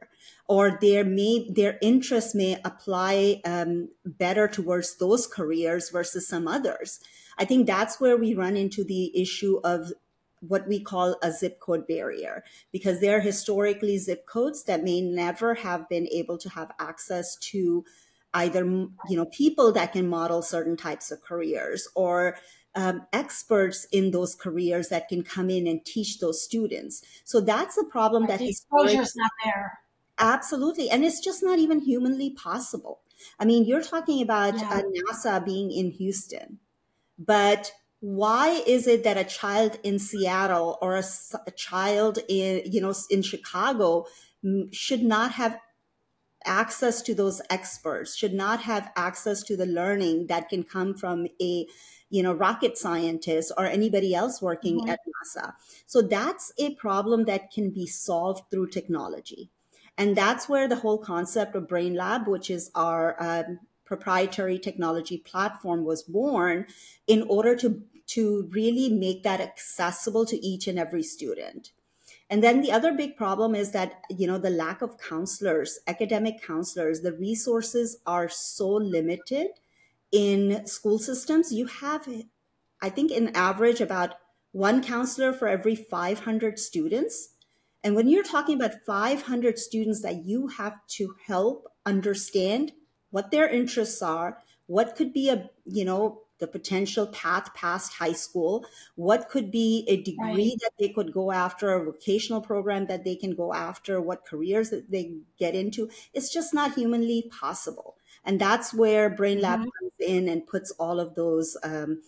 or 0.47 0.77
their 0.81 1.03
may 1.03 1.49
their 1.49 1.77
interests 1.81 2.35
may 2.35 2.57
apply 2.65 3.41
um, 3.45 3.89
better 4.05 4.47
towards 4.47 4.97
those 4.97 5.27
careers 5.27 5.89
versus 5.89 6.27
some 6.27 6.47
others. 6.47 6.99
I 7.37 7.45
think 7.45 7.65
that's 7.65 7.99
where 7.99 8.17
we 8.17 8.33
run 8.33 8.57
into 8.57 8.83
the 8.83 9.17
issue 9.19 9.59
of 9.63 9.93
what 10.41 10.67
we 10.67 10.79
call 10.79 11.17
a 11.21 11.31
zip 11.31 11.59
code 11.59 11.87
barrier 11.87 12.43
because 12.71 12.99
there 12.99 13.17
are 13.17 13.21
historically 13.21 13.97
zip 13.97 14.25
codes 14.25 14.63
that 14.63 14.83
may 14.83 14.99
never 14.99 15.53
have 15.55 15.87
been 15.87 16.07
able 16.11 16.37
to 16.39 16.49
have 16.49 16.71
access 16.79 17.35
to 17.37 17.85
either 18.33 18.65
you 18.65 19.17
know 19.17 19.25
people 19.25 19.71
that 19.71 19.93
can 19.93 20.09
model 20.09 20.41
certain 20.41 20.75
types 20.75 21.11
of 21.11 21.21
careers 21.21 21.87
or 21.95 22.37
um, 22.75 23.05
experts 23.11 23.85
in 23.91 24.11
those 24.11 24.35
careers 24.35 24.89
that 24.89 25.07
can 25.07 25.23
come 25.23 25.49
in 25.49 25.67
and 25.67 25.83
teach 25.85 26.19
those 26.19 26.43
students. 26.43 27.03
So 27.23 27.41
that's 27.41 27.77
a 27.77 27.83
problem 27.83 28.27
that 28.27 28.39
the 28.39 28.49
exposure 28.49 29.01
is 29.01 29.15
not 29.15 29.31
there. 29.43 29.79
Absolutely, 30.17 30.89
and 30.89 31.03
it's 31.03 31.19
just 31.19 31.43
not 31.43 31.59
even 31.59 31.79
humanly 31.79 32.31
possible. 32.31 33.01
I 33.39 33.45
mean, 33.45 33.65
you're 33.65 33.81
talking 33.81 34.21
about 34.21 34.57
yeah. 34.57 34.69
uh, 34.69 34.81
NASA 34.81 35.43
being 35.43 35.71
in 35.71 35.91
Houston, 35.91 36.59
but 37.17 37.71
why 38.01 38.63
is 38.65 38.87
it 38.87 39.03
that 39.03 39.17
a 39.17 39.23
child 39.23 39.77
in 39.83 39.99
Seattle 39.99 40.77
or 40.81 40.95
a, 40.95 41.03
a 41.45 41.51
child 41.51 42.19
in 42.27 42.63
you 42.65 42.81
know 42.81 42.93
in 43.09 43.21
Chicago 43.21 44.05
should 44.71 45.03
not 45.03 45.33
have 45.33 45.57
access 46.45 47.03
to 47.03 47.13
those 47.13 47.39
experts 47.51 48.15
should 48.15 48.33
not 48.33 48.61
have 48.61 48.91
access 48.95 49.43
to 49.43 49.55
the 49.55 49.67
learning 49.67 50.25
that 50.25 50.49
can 50.49 50.63
come 50.63 50.95
from 50.95 51.27
a 51.39 51.67
you 52.11 52.21
know 52.21 52.33
rocket 52.33 52.77
scientists 52.77 53.51
or 53.57 53.65
anybody 53.65 54.13
else 54.13 54.41
working 54.41 54.79
mm-hmm. 54.79 54.89
at 54.89 54.99
nasa. 55.13 55.53
So 55.87 56.01
that's 56.01 56.51
a 56.59 56.75
problem 56.75 57.25
that 57.25 57.51
can 57.51 57.71
be 57.71 57.87
solved 57.87 58.43
through 58.51 58.67
technology. 58.67 59.49
And 59.97 60.15
that's 60.15 60.47
where 60.47 60.67
the 60.67 60.77
whole 60.77 60.97
concept 60.99 61.55
of 61.55 61.67
brain 61.67 61.95
lab 61.95 62.27
which 62.27 62.49
is 62.49 62.69
our 62.75 63.15
um, 63.19 63.59
proprietary 63.85 64.59
technology 64.59 65.17
platform 65.17 65.83
was 65.83 66.03
born 66.03 66.65
in 67.07 67.23
order 67.23 67.55
to 67.55 67.81
to 68.07 68.49
really 68.51 68.89
make 68.89 69.23
that 69.23 69.41
accessible 69.41 70.25
to 70.25 70.45
each 70.45 70.67
and 70.67 70.77
every 70.77 71.03
student. 71.03 71.71
And 72.29 72.41
then 72.43 72.61
the 72.61 72.71
other 72.71 72.93
big 72.93 73.17
problem 73.17 73.55
is 73.55 73.71
that, 73.71 74.03
you 74.09 74.25
know, 74.25 74.37
the 74.37 74.49
lack 74.49 74.81
of 74.81 74.97
counselors, 74.97 75.79
academic 75.87 76.41
counselors, 76.41 77.01
the 77.01 77.13
resources 77.13 77.97
are 78.05 78.29
so 78.29 78.69
limited 78.69 79.47
in 80.11 80.65
school 80.67 80.99
systems. 80.99 81.51
You 81.51 81.65
have, 81.67 82.07
I 82.81 82.89
think, 82.89 83.11
an 83.11 83.35
average, 83.35 83.81
about 83.81 84.15
one 84.51 84.83
counselor 84.83 85.33
for 85.33 85.47
every 85.47 85.75
500 85.75 86.59
students. 86.59 87.29
And 87.83 87.95
when 87.95 88.07
you're 88.07 88.23
talking 88.23 88.55
about 88.55 88.85
500 88.85 89.57
students 89.57 90.01
that 90.01 90.25
you 90.25 90.47
have 90.47 90.85
to 90.97 91.15
help 91.25 91.67
understand 91.85 92.73
what 93.09 93.31
their 93.31 93.47
interests 93.47 94.01
are, 94.01 94.37
what 94.67 94.95
could 94.95 95.13
be 95.13 95.29
a, 95.29 95.49
you 95.65 95.83
know, 95.83 96.21
the 96.41 96.47
potential 96.47 97.07
path 97.07 97.53
past 97.53 97.93
high 97.93 98.11
school, 98.11 98.65
what 98.95 99.29
could 99.29 99.51
be 99.51 99.85
a 99.87 99.97
degree 100.01 100.49
right. 100.49 100.59
that 100.59 100.71
they 100.79 100.89
could 100.89 101.13
go 101.13 101.31
after, 101.31 101.71
a 101.71 101.85
vocational 101.85 102.41
program 102.41 102.87
that 102.87 103.03
they 103.05 103.15
can 103.15 103.35
go 103.35 103.53
after, 103.53 104.01
what 104.01 104.25
careers 104.25 104.71
that 104.71 104.89
they 104.89 105.17
get 105.37 105.53
into. 105.53 105.89
It's 106.13 106.33
just 106.33 106.53
not 106.53 106.73
humanly 106.73 107.29
possible. 107.39 107.95
And 108.23 108.39
that's 108.39 108.73
where 108.73 109.09
Brain 109.09 109.41
Lab 109.41 109.59
mm-hmm. 109.59 109.69
comes 109.79 109.93
in 109.99 110.29
and 110.29 110.45
puts 110.45 110.71
all 110.71 110.99
of 110.99 111.15
those 111.15 111.57
um, 111.63 112.01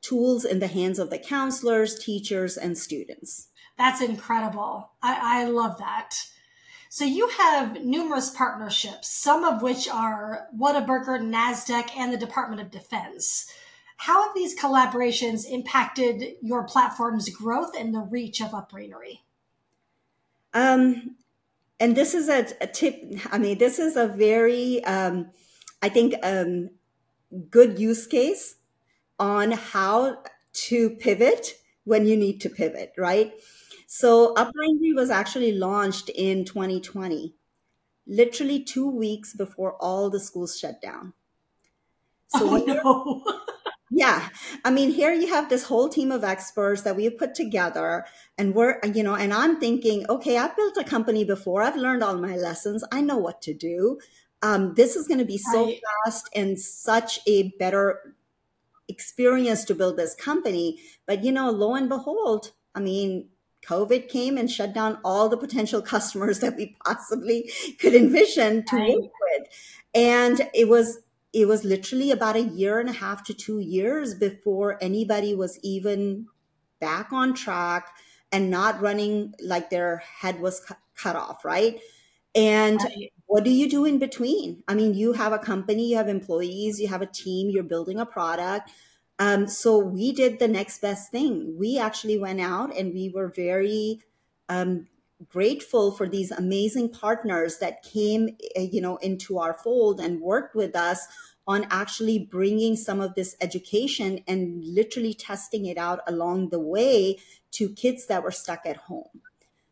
tools 0.00 0.44
in 0.44 0.58
the 0.58 0.66
hands 0.66 0.98
of 0.98 1.10
the 1.10 1.18
counselors, 1.18 1.98
teachers, 1.98 2.56
and 2.56 2.78
students. 2.78 3.48
That's 3.76 4.00
incredible. 4.00 4.90
I, 5.02 5.42
I 5.42 5.44
love 5.44 5.78
that. 5.78 6.14
So 6.90 7.04
you 7.04 7.28
have 7.28 7.84
numerous 7.84 8.30
partnerships, 8.30 9.08
some 9.08 9.44
of 9.44 9.60
which 9.60 9.88
are 9.88 10.48
Whataburger, 10.58 11.20
NASDAQ, 11.20 11.90
and 11.96 12.12
the 12.12 12.16
Department 12.16 12.62
of 12.62 12.70
Defense. 12.70 13.52
How 13.98 14.24
have 14.24 14.34
these 14.34 14.58
collaborations 14.58 15.44
impacted 15.48 16.36
your 16.40 16.64
platform's 16.64 17.28
growth 17.28 17.72
and 17.78 17.94
the 17.94 18.00
reach 18.00 18.40
of 18.40 18.52
UpBrainery? 18.52 19.20
Um, 20.54 21.16
and 21.80 21.96
this 21.96 22.14
is 22.14 22.28
a, 22.28 22.46
a, 22.60 22.66
tip. 22.66 23.02
I 23.30 23.38
mean, 23.38 23.58
this 23.58 23.78
is 23.78 23.96
a 23.96 24.08
very, 24.08 24.82
um, 24.84 25.30
I 25.82 25.88
think, 25.88 26.14
um, 26.22 26.70
good 27.50 27.78
use 27.78 28.06
case 28.06 28.56
on 29.18 29.52
how 29.52 30.22
to 30.52 30.90
pivot 30.90 31.54
when 31.84 32.06
you 32.06 32.16
need 32.16 32.40
to 32.40 32.50
pivot, 32.50 32.92
right? 32.96 33.32
So 33.86 34.34
UpBrainery 34.34 34.94
was 34.94 35.10
actually 35.10 35.52
launched 35.52 36.10
in 36.10 36.44
2020, 36.44 37.34
literally 38.06 38.62
two 38.62 38.88
weeks 38.88 39.34
before 39.34 39.76
all 39.80 40.10
the 40.10 40.20
schools 40.20 40.58
shut 40.58 40.82
down. 40.82 41.14
So 42.28 42.40
oh, 42.42 42.64
no. 42.66 43.24
yeah. 43.90 44.28
I 44.64 44.70
mean, 44.70 44.90
here 44.90 45.12
you 45.12 45.28
have 45.28 45.48
this 45.48 45.64
whole 45.64 45.88
team 45.88 46.12
of 46.12 46.24
experts 46.24 46.82
that 46.82 46.96
we've 46.96 47.16
put 47.16 47.34
together 47.34 48.04
and 48.36 48.54
we're, 48.54 48.78
you 48.94 49.02
know, 49.02 49.14
and 49.14 49.32
I'm 49.32 49.58
thinking, 49.58 50.04
okay, 50.08 50.36
I've 50.36 50.56
built 50.56 50.76
a 50.76 50.84
company 50.84 51.24
before. 51.24 51.62
I've 51.62 51.76
learned 51.76 52.02
all 52.02 52.16
my 52.16 52.36
lessons. 52.36 52.84
I 52.92 53.00
know 53.00 53.16
what 53.16 53.40
to 53.42 53.54
do. 53.54 53.98
Um, 54.42 54.74
this 54.74 54.94
is 54.94 55.08
going 55.08 55.18
to 55.18 55.24
be 55.24 55.38
so 55.38 55.72
fast 56.04 56.28
and 56.34 56.58
such 56.60 57.20
a 57.26 57.50
better 57.58 58.14
experience 58.88 59.64
to 59.64 59.74
build 59.74 59.96
this 59.96 60.14
company. 60.14 60.80
But, 61.06 61.24
you 61.24 61.32
know, 61.32 61.50
lo 61.50 61.74
and 61.74 61.88
behold, 61.88 62.52
I 62.74 62.80
mean, 62.80 63.28
COVID 63.66 64.08
came 64.08 64.38
and 64.38 64.50
shut 64.50 64.72
down 64.72 64.98
all 65.04 65.28
the 65.28 65.36
potential 65.36 65.82
customers 65.82 66.38
that 66.40 66.56
we 66.56 66.76
possibly 66.84 67.50
could 67.80 67.94
envision 67.94 68.64
to 68.66 68.76
work 68.76 69.12
with. 69.20 69.48
And 69.94 70.48
it 70.54 70.68
was 70.68 71.00
it 71.32 71.46
was 71.46 71.64
literally 71.64 72.10
about 72.10 72.36
a 72.36 72.42
year 72.42 72.80
and 72.80 72.88
a 72.88 72.92
half 72.92 73.24
to 73.24 73.34
two 73.34 73.58
years 73.58 74.14
before 74.14 74.78
anybody 74.80 75.34
was 75.34 75.58
even 75.62 76.26
back 76.80 77.12
on 77.12 77.34
track 77.34 77.94
and 78.32 78.50
not 78.50 78.80
running 78.80 79.34
like 79.42 79.70
their 79.70 79.98
head 79.98 80.40
was 80.40 80.64
cut 80.96 81.16
off, 81.16 81.44
right? 81.44 81.80
And 82.34 82.80
what 83.26 83.44
do 83.44 83.50
you 83.50 83.68
do 83.68 83.84
in 83.84 83.98
between? 83.98 84.62
I 84.68 84.74
mean, 84.74 84.94
you 84.94 85.12
have 85.14 85.32
a 85.32 85.38
company, 85.38 85.90
you 85.90 85.96
have 85.96 86.08
employees, 86.08 86.80
you 86.80 86.88
have 86.88 87.02
a 87.02 87.06
team, 87.06 87.50
you're 87.50 87.62
building 87.62 87.98
a 87.98 88.06
product. 88.06 88.70
Um, 89.18 89.48
so 89.48 89.78
we 89.78 90.12
did 90.12 90.38
the 90.38 90.48
next 90.48 90.80
best 90.80 91.10
thing. 91.10 91.56
We 91.58 91.78
actually 91.78 92.18
went 92.18 92.40
out 92.40 92.76
and 92.76 92.94
we 92.94 93.08
were 93.08 93.28
very 93.28 94.00
um, 94.48 94.86
grateful 95.28 95.90
for 95.90 96.08
these 96.08 96.30
amazing 96.30 96.90
partners 96.90 97.58
that 97.58 97.82
came, 97.82 98.36
eh, 98.54 98.68
you 98.70 98.80
know, 98.80 98.96
into 98.98 99.38
our 99.38 99.54
fold 99.54 100.00
and 100.00 100.20
worked 100.20 100.54
with 100.54 100.76
us 100.76 101.06
on 101.46 101.66
actually 101.70 102.18
bringing 102.18 102.76
some 102.76 103.00
of 103.00 103.14
this 103.14 103.34
education 103.40 104.20
and 104.28 104.62
literally 104.64 105.14
testing 105.14 105.64
it 105.64 105.78
out 105.78 106.00
along 106.06 106.50
the 106.50 106.60
way 106.60 107.18
to 107.50 107.70
kids 107.70 108.06
that 108.06 108.22
were 108.22 108.30
stuck 108.30 108.66
at 108.66 108.76
home. 108.76 109.22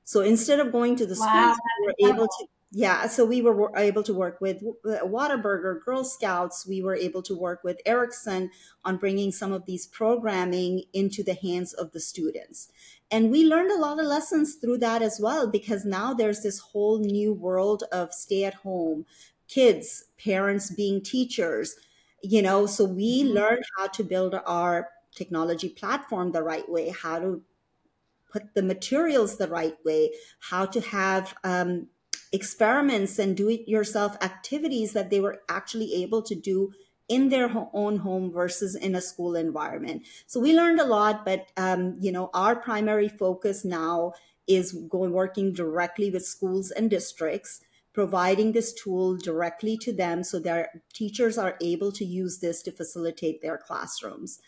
So 0.05 0.23
instead 0.23 0.59
of 0.59 0.73
going 0.73 0.97
to 0.97 1.07
the 1.07 1.17
wow, 1.19 1.53
schools, 1.53 1.59
we 1.99 2.07
were 2.09 2.15
able 2.15 2.26
to 2.26 2.47
yeah, 2.73 3.07
so 3.07 3.25
we 3.25 3.41
were 3.41 3.73
able 3.76 4.03
to 4.03 4.12
work 4.12 4.41
with 4.41 4.62
Whataburger, 4.85 5.83
Girl 5.85 6.05
Scouts. 6.05 6.67
We 6.67 6.83
were 6.83 6.97
able 6.97 7.23
to 7.23 7.35
work 7.35 7.62
with 7.62 7.81
Ericsson 7.87 8.50
on 8.85 8.97
bringing 8.97 9.31
some 9.33 9.53
of 9.53 9.67
these 9.67 9.87
programming 9.87 10.83
into 10.93 11.23
the 11.23 11.35
hands 11.35 11.73
of 11.73 11.93
the 11.93 12.00
students. 12.00 12.71
And 13.10 13.30
we 13.30 13.44
learned 13.44 13.70
a 13.70 13.78
lot 13.78 14.00
of 14.00 14.06
lessons 14.06 14.56
through 14.56 14.78
that 14.78 15.00
as 15.00 15.20
well, 15.20 15.46
because 15.46 15.84
now 15.84 16.12
there's 16.12 16.42
this 16.42 16.58
whole 16.58 16.99
new 16.99 17.32
world 17.32 17.84
of 17.92 18.12
stay 18.12 18.45
at 18.45 18.54
home, 18.54 19.06
kids, 19.49 20.04
parents 20.23 20.71
being 20.71 21.00
teachers, 21.02 21.76
you 22.23 22.42
know, 22.42 22.66
so 22.66 22.84
we 22.84 23.23
mm-hmm. 23.23 23.34
learned 23.34 23.64
how 23.78 23.86
to 23.88 24.02
build 24.02 24.34
our 24.47 24.88
technology 25.14 25.69
platform 25.69 26.32
the 26.32 26.42
right 26.42 26.69
way, 26.69 26.90
how 26.90 27.19
to 27.19 27.42
put 28.32 28.54
the 28.54 28.62
materials 28.62 29.36
the 29.36 29.49
right 29.49 29.76
way, 29.84 30.10
how 30.40 30.66
to 30.66 30.80
have 30.80 31.34
um, 31.45 31.86
experiments 32.32 33.19
and 33.19 33.36
do 33.36 33.49
it 33.49 33.69
yourself 33.69 34.16
activities 34.21 34.92
that 34.92 35.10
they 35.10 35.21
were 35.21 35.40
actually 35.49 35.95
able 35.95 36.23
to 36.23 36.34
do 36.34 36.73
in 37.08 37.28
their 37.28 37.50
own 37.73 37.99
home 37.99 38.32
versus 38.32 38.75
in 38.75 38.95
a 38.95 39.00
school 39.00 39.36
environment. 39.36 40.02
So 40.26 40.40
we 40.40 40.56
learned 40.56 40.80
a 40.80 40.84
lot, 40.84 41.25
but 41.25 41.50
um, 41.56 41.97
you 42.00 42.10
know, 42.10 42.30
our 42.34 42.56
primary 42.56 43.08
focus 43.08 43.64
now 43.64 44.12
is 44.47 44.73
going 44.73 45.12
working 45.12 45.52
directly 45.52 46.10
with 46.10 46.25
schools 46.25 46.71
and 46.71 46.90
districts, 46.90 47.60
providing 47.92 48.52
this 48.52 48.73
tool 48.73 49.16
directly 49.16 49.76
to 49.78 49.92
them 49.92 50.23
so 50.23 50.38
their 50.38 50.82
teachers 50.92 51.38
are 51.38 51.56
able 51.60 51.92
to 51.92 52.04
use 52.04 52.38
this 52.38 52.62
to 52.62 52.73
facilitate 52.73 53.40
their 53.40 53.58
classrooms. 53.58 54.40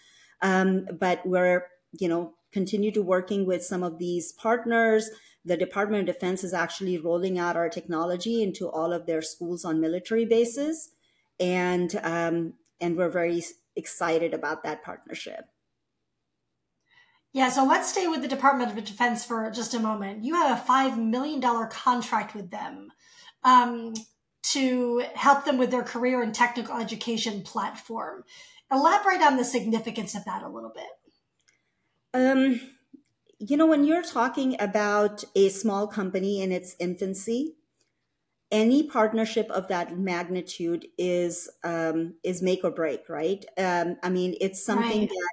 Um, 0.42 0.87
but 0.99 1.25
we're, 1.25 1.66
you 1.99 2.09
know, 2.09 2.35
continue 2.53 2.90
to 2.92 3.03
working 3.03 3.47
with 3.47 3.64
some 3.64 3.83
of 3.83 3.99
these 3.99 4.33
partners 4.33 5.11
the 5.49 5.57
Department 5.57 6.09
of 6.09 6.14
Defense 6.14 6.44
is 6.44 6.53
actually 6.53 6.99
rolling 6.99 7.38
out 7.38 7.57
our 7.57 7.71
technology 7.71 8.42
into 8.42 8.68
all 8.68 8.92
of 8.92 9.07
their 9.07 9.23
schools 9.23 9.64
on 9.64 9.81
military 9.81 10.27
bases, 10.27 10.90
and 11.40 11.94
um, 12.03 12.55
and 12.81 12.96
we're 12.96 13.11
very 13.11 13.42
excited 13.77 14.35
about 14.35 14.62
that 14.64 14.83
partnership. 14.83 15.44
Yeah, 17.33 17.51
so 17.51 17.64
let's 17.64 17.90
stay 17.90 18.09
with 18.09 18.22
the 18.22 18.29
Department 18.29 18.77
of 18.77 18.85
Defense 18.85 19.24
for 19.24 19.51
just 19.51 19.74
a 19.74 19.79
moment. 19.79 20.24
You 20.24 20.35
have 20.35 20.59
a 20.59 20.62
five 20.62 20.98
million 20.98 21.40
dollar 21.40 21.66
contract 21.66 22.35
with 22.35 22.51
them 22.51 22.88
um, 23.44 23.94
to 24.44 25.05
help 25.14 25.44
them 25.44 25.59
with 25.59 25.70
their 25.70 25.83
career 25.83 26.22
and 26.22 26.35
technical 26.35 26.77
education 26.77 27.42
platform. 27.42 28.24
Elaborate 28.72 29.22
on 29.22 29.37
the 29.37 29.44
significance 29.44 30.14
of 30.14 30.24
that 30.24 30.42
a 30.42 30.48
little 30.48 30.72
bit. 30.74 30.85
Um, 32.14 32.61
you 33.38 33.57
know, 33.57 33.66
when 33.66 33.85
you're 33.85 34.03
talking 34.03 34.57
about 34.59 35.22
a 35.35 35.48
small 35.48 35.87
company 35.87 36.40
in 36.40 36.51
its 36.51 36.74
infancy, 36.81 37.58
any 38.51 38.83
partnership 38.83 39.51
of 39.51 39.69
that 39.69 39.99
magnitude 39.99 40.87
is 40.97 41.51
um, 41.65 42.15
is 42.25 42.43
make 42.43 42.65
or 42.65 42.71
break, 42.71 43.09
right? 43.09 43.45
Um, 43.59 43.97
I 44.03 44.11
mean, 44.11 44.35
it's 44.41 44.65
something 44.65 45.01
right. 45.01 45.09
that 45.09 45.29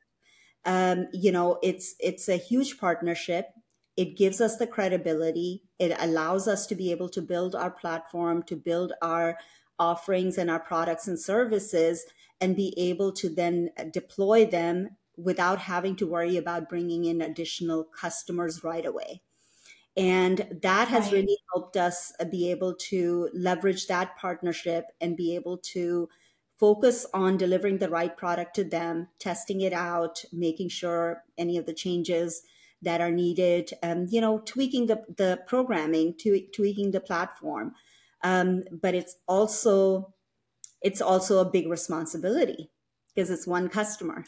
um, 0.65 1.07
you 1.13 1.31
know, 1.31 1.59
it's 1.61 1.95
it's 1.99 2.27
a 2.27 2.37
huge 2.37 2.79
partnership. 2.79 3.49
It 3.95 4.17
gives 4.17 4.41
us 4.41 4.57
the 4.57 4.67
credibility. 4.67 5.63
It 5.79 5.95
allows 5.99 6.47
us 6.47 6.65
to 6.67 6.75
be 6.75 6.91
able 6.91 7.09
to 7.09 7.21
build 7.21 7.55
our 7.55 7.71
platform, 7.71 8.43
to 8.43 8.55
build 8.55 8.91
our 9.01 9.37
offerings 9.79 10.37
and 10.37 10.49
our 10.49 10.59
products 10.59 11.07
and 11.07 11.19
services, 11.19 12.05
and 12.41 12.55
be 12.55 12.73
able 12.77 13.11
to 13.13 13.29
then 13.29 13.69
deploy 13.91 14.45
them 14.45 14.89
without 15.17 15.59
having 15.59 15.95
to 15.95 16.07
worry 16.07 16.35
about 16.35 16.67
bringing 16.67 17.05
in 17.05 17.21
additional 17.21 17.83
customers 17.83 18.63
right 18.63 18.85
away. 18.85 19.21
And 19.97 20.59
that 20.61 20.89
has 20.89 21.05
right. 21.05 21.13
really 21.13 21.37
helped 21.53 21.77
us 21.77 22.11
uh, 22.19 22.25
be 22.25 22.51
able 22.51 22.75
to 22.75 23.29
leverage 23.33 23.87
that 23.87 24.17
partnership 24.17 24.85
and 24.99 25.15
be 25.15 25.35
able 25.35 25.57
to 25.57 26.09
focus 26.59 27.05
on 27.13 27.37
delivering 27.37 27.77
the 27.77 27.89
right 27.89 28.15
product 28.15 28.55
to 28.55 28.63
them, 28.63 29.07
testing 29.19 29.61
it 29.61 29.73
out, 29.73 30.23
making 30.31 30.69
sure 30.69 31.23
any 31.37 31.57
of 31.57 31.65
the 31.65 31.73
changes 31.73 32.41
that 32.81 33.01
are 33.01 33.11
needed, 33.11 33.71
um, 33.83 34.07
you 34.09 34.21
know, 34.21 34.39
tweaking 34.39 34.87
the, 34.87 35.01
the 35.17 35.39
programming, 35.47 36.13
tweaking 36.53 36.91
the 36.91 36.99
platform. 36.99 37.73
Um, 38.23 38.63
but 38.71 38.95
it's 38.95 39.17
also 39.27 40.13
it's 40.81 41.01
also 41.01 41.39
a 41.39 41.49
big 41.49 41.67
responsibility 41.67 42.69
because 43.13 43.31
it's 43.31 43.47
one 43.47 43.69
customer. 43.69 44.23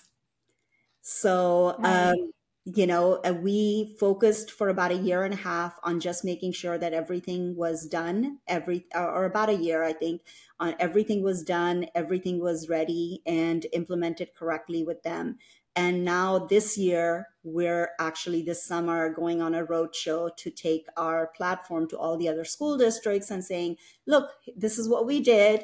So, 1.02 1.76
um, 1.84 2.32
you 2.76 2.86
know, 2.86 3.22
we 3.42 3.96
focused 3.98 4.52
for 4.52 4.68
about 4.68 4.92
a 4.92 4.98
year 4.98 5.24
and 5.24 5.34
a 5.34 5.38
half 5.38 5.80
on 5.84 6.02
just 6.02 6.26
making 6.26 6.52
sure 6.52 6.78
that 6.78 6.92
everything 6.92 7.56
was 7.56 7.88
done, 7.88 8.40
every 8.46 8.86
or 8.94 9.24
about 9.24 9.50
a 9.50 9.56
year, 9.56 9.84
I 9.84 9.94
think, 9.94 10.24
on 10.60 10.76
everything 10.78 11.24
was 11.24 11.44
done, 11.44 11.86
everything 11.96 12.42
was 12.42 12.68
ready 12.68 13.22
and 13.26 13.66
implemented 13.72 14.36
correctly 14.36 14.84
with 14.84 15.02
them. 15.04 15.38
And 15.78 16.04
now 16.04 16.40
this 16.40 16.78
year, 16.78 17.28
we're 17.42 17.92
actually 18.00 18.42
this 18.42 18.66
summer 18.66 19.14
going 19.14 19.42
on 19.42 19.56
a 19.56 19.66
roadshow 19.66 20.36
to 20.36 20.50
take 20.50 20.88
our 20.98 21.28
platform 21.28 21.88
to 21.90 21.98
all 21.98 22.18
the 22.18 22.28
other 22.28 22.44
school 22.44 22.78
districts 22.78 23.32
and 23.32 23.46
saying, 23.46 23.78
look, 24.06 24.32
this 24.58 24.78
is 24.78 24.90
what 24.90 25.06
we 25.06 25.22
did 25.22 25.64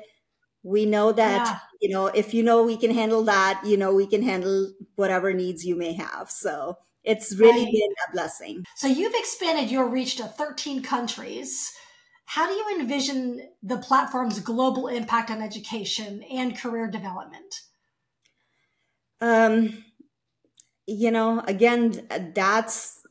we 0.65 0.85
know 0.85 1.11
that 1.11 1.45
yeah. 1.45 1.59
you 1.81 1.89
know 1.89 2.07
if 2.07 2.33
you 2.33 2.41
know 2.41 2.63
we 2.63 2.77
can 2.77 2.91
handle 2.91 3.21
that 3.21 3.61
you 3.65 3.75
know 3.75 3.93
we 3.93 4.07
can 4.07 4.23
handle 4.23 4.71
whatever 4.95 5.33
needs 5.33 5.65
you 5.65 5.75
may 5.75 5.91
have 5.91 6.31
so 6.31 6.77
it's 7.03 7.35
really 7.35 7.65
right. 7.65 7.73
been 7.73 7.93
a 8.07 8.11
blessing 8.13 8.65
so 8.75 8.87
you've 8.87 9.15
expanded 9.15 9.69
your 9.69 9.87
reach 9.87 10.15
to 10.15 10.23
13 10.23 10.81
countries 10.81 11.73
how 12.25 12.47
do 12.47 12.53
you 12.53 12.79
envision 12.79 13.49
the 13.61 13.77
platform's 13.77 14.39
global 14.39 14.87
impact 14.87 15.29
on 15.29 15.41
education 15.41 16.23
and 16.23 16.57
career 16.57 16.89
development? 16.89 17.61
Um, 19.21 19.83
you 20.87 21.11
know, 21.11 21.41
again, 21.47 22.07
that's 22.33 23.01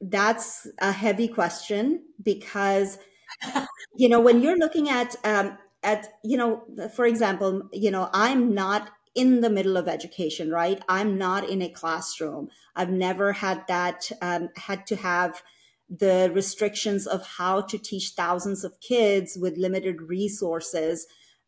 that's 0.00 0.68
a 0.78 0.92
heavy 0.92 1.28
question 1.28 2.04
because 2.22 2.98
you 3.96 4.08
know 4.08 4.20
when 4.20 4.42
you're 4.42 4.56
looking 4.56 4.88
at 4.88 5.16
um, 5.24 5.58
at 5.82 6.08
you 6.22 6.36
know 6.36 6.62
for 6.94 7.04
example 7.04 7.62
you 7.72 7.90
know 7.90 8.08
i'm 8.12 8.54
not 8.54 8.90
in 9.18 9.40
the 9.40 9.50
middle 9.50 9.76
of 9.76 9.88
education 9.88 10.50
right? 10.50 10.80
I'm 10.88 11.18
not 11.18 11.48
in 11.48 11.60
a 11.60 11.68
classroom. 11.68 12.48
I've 12.76 12.90
never 12.90 13.32
had 13.32 13.66
that 13.66 14.10
um, 14.22 14.50
had 14.56 14.86
to 14.86 14.96
have 14.96 15.42
the 15.90 16.30
restrictions 16.34 17.06
of 17.06 17.26
how 17.26 17.62
to 17.62 17.78
teach 17.78 18.10
thousands 18.10 18.62
of 18.62 18.80
kids 18.80 19.36
with 19.36 19.56
limited 19.56 20.02
resources. 20.02 21.06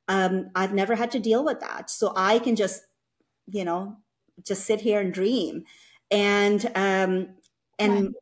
Um, 0.09 0.51
i've 0.57 0.75
never 0.75 0.97
had 0.97 1.11
to 1.13 1.21
deal 1.21 1.45
with 1.45 1.61
that. 1.61 1.91
So 1.91 2.13
i 2.17 2.39
can 2.39 2.57
just 2.57 2.83
you 3.47 3.65
know 3.65 3.97
just 4.47 4.65
sit 4.65 4.81
here 4.81 5.01
and 5.01 5.13
dream. 5.13 5.65
And 6.11 6.65
um, 6.75 7.29
and 7.79 7.93
right. 7.93 8.15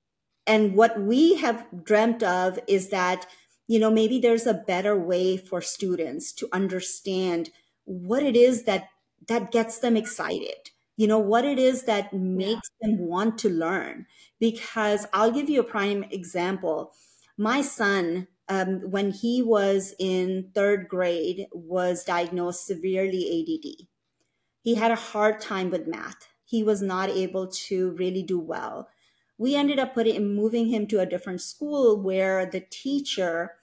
and 0.46 0.74
what 0.74 1.00
we 1.00 1.36
have 1.36 1.66
dreamt 1.84 2.22
of 2.22 2.58
is 2.66 2.90
that 2.90 3.26
you 3.66 3.78
know 3.78 3.90
maybe 3.90 4.18
there's 4.18 4.46
a 4.46 4.54
better 4.54 4.98
way 4.98 5.36
for 5.36 5.60
students 5.60 6.32
to 6.34 6.48
understand 6.52 7.50
what 7.84 8.22
it 8.22 8.36
is 8.36 8.64
that 8.64 8.88
that 9.26 9.50
gets 9.50 9.78
them 9.78 9.96
excited. 9.96 10.70
You 10.96 11.06
know 11.06 11.18
what 11.18 11.44
it 11.44 11.58
is 11.58 11.84
that 11.84 12.12
makes 12.12 12.70
yeah. 12.80 12.88
them 12.88 12.98
want 12.98 13.38
to 13.38 13.48
learn? 13.50 14.06
Because 14.40 15.06
i'll 15.12 15.30
give 15.30 15.48
you 15.48 15.60
a 15.60 15.64
prime 15.64 16.04
example. 16.04 16.92
My 17.36 17.60
son 17.62 18.28
um, 18.48 18.90
when 18.90 19.10
he 19.10 19.42
was 19.42 19.94
in 19.98 20.50
third 20.54 20.88
grade 20.88 21.46
was 21.52 22.04
diagnosed 22.04 22.66
severely 22.66 23.22
ADD 23.28 23.86
he 24.62 24.74
had 24.74 24.90
a 24.90 24.96
hard 24.96 25.40
time 25.40 25.70
with 25.70 25.86
math. 25.86 26.28
He 26.44 26.62
was 26.62 26.82
not 26.82 27.10
able 27.10 27.48
to 27.48 27.90
really 27.92 28.22
do 28.22 28.38
well. 28.38 28.88
We 29.38 29.54
ended 29.54 29.78
up 29.78 29.94
putting 29.94 30.34
moving 30.34 30.68
him 30.68 30.86
to 30.88 31.00
a 31.00 31.06
different 31.06 31.40
school 31.40 32.00
where 32.00 32.44
the 32.44 32.60
teacher 32.60 33.56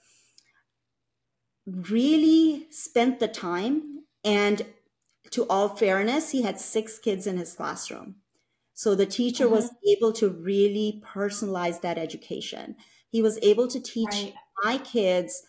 really 1.66 2.68
spent 2.72 3.20
the 3.20 3.28
time 3.28 4.04
and 4.24 4.66
to 5.32 5.48
all 5.48 5.70
fairness 5.70 6.32
he 6.32 6.42
had 6.42 6.60
six 6.60 7.00
kids 7.00 7.28
in 7.28 7.38
his 7.38 7.54
classroom 7.54 8.16
so 8.74 8.94
the 8.94 9.06
teacher 9.06 9.46
mm-hmm. 9.46 9.56
was 9.56 9.72
able 9.88 10.12
to 10.12 10.30
really 10.30 11.02
personalize 11.06 11.82
that 11.82 11.98
education 11.98 12.76
he 13.10 13.22
was 13.22 13.40
able 13.42 13.68
to 13.68 13.80
teach 13.80 14.10
right. 14.12 14.34
my 14.64 14.78
kids 14.78 15.44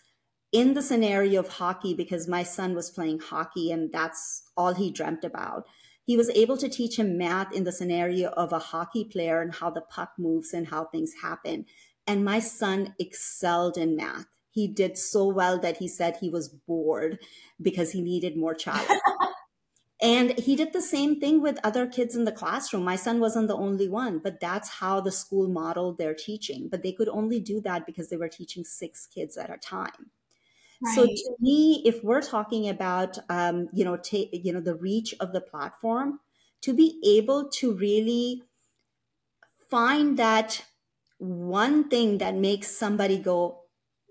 in 0.51 0.73
the 0.73 0.81
scenario 0.81 1.41
of 1.41 1.49
hockey 1.49 1.93
because 1.93 2.27
my 2.27 2.43
son 2.43 2.73
was 2.73 2.89
playing 2.89 3.19
hockey 3.19 3.71
and 3.71 3.91
that's 3.91 4.43
all 4.55 4.73
he 4.73 4.91
dreamt 4.91 5.23
about 5.23 5.65
he 6.05 6.15
was 6.15 6.29
able 6.29 6.55
to 6.55 6.69
teach 6.69 6.97
him 6.97 7.17
math 7.17 7.51
in 7.51 7.65
the 7.65 7.71
scenario 7.71 8.29
of 8.29 8.53
a 8.53 8.59
hockey 8.59 9.03
player 9.03 9.41
and 9.41 9.55
how 9.55 9.69
the 9.69 9.81
puck 9.81 10.11
moves 10.17 10.53
and 10.53 10.69
how 10.69 10.85
things 10.85 11.13
happen 11.21 11.65
and 12.05 12.23
my 12.23 12.39
son 12.39 12.95
excelled 12.97 13.77
in 13.77 13.95
math 13.95 14.27
he 14.57 14.67
did 14.67 14.97
so 14.97 15.27
well 15.27 15.59
that 15.59 15.77
he 15.77 15.87
said 15.87 16.17
he 16.17 16.31
was 16.31 16.49
bored 16.49 17.19
because 17.61 17.91
he 17.91 18.01
needed 18.01 18.35
more 18.35 18.55
challenge. 18.55 18.89
and 20.01 20.37
he 20.37 20.55
did 20.55 20.73
the 20.73 20.81
same 20.81 21.19
thing 21.19 21.41
with 21.41 21.59
other 21.63 21.87
kids 21.87 22.15
in 22.15 22.25
the 22.25 22.31
classroom. 22.31 22.83
My 22.83 22.95
son 22.95 23.19
wasn't 23.19 23.47
the 23.47 23.57
only 23.57 23.89
one, 23.89 24.19
but 24.19 24.39
that's 24.39 24.69
how 24.69 25.01
the 25.01 25.11
school 25.11 25.47
modeled 25.47 25.97
their 25.97 26.13
teaching. 26.13 26.69
But 26.69 26.83
they 26.83 26.91
could 26.91 27.09
only 27.09 27.39
do 27.39 27.61
that 27.61 27.85
because 27.85 28.09
they 28.09 28.17
were 28.17 28.29
teaching 28.29 28.63
six 28.63 29.07
kids 29.07 29.37
at 29.37 29.49
a 29.49 29.57
time. 29.57 30.11
Right. 30.81 30.95
So 30.95 31.05
to 31.05 31.35
me, 31.39 31.81
if 31.85 32.03
we're 32.03 32.21
talking 32.21 32.69
about 32.69 33.17
um, 33.29 33.69
you 33.73 33.85
know 33.85 33.97
ta- 33.97 34.29
you 34.33 34.53
know 34.53 34.61
the 34.61 34.75
reach 34.75 35.15
of 35.19 35.33
the 35.33 35.41
platform, 35.41 36.19
to 36.61 36.73
be 36.73 36.99
able 37.05 37.49
to 37.49 37.73
really 37.73 38.43
find 39.69 40.17
that 40.17 40.65
one 41.19 41.89
thing 41.89 42.17
that 42.19 42.35
makes 42.35 42.75
somebody 42.75 43.17
go, 43.17 43.63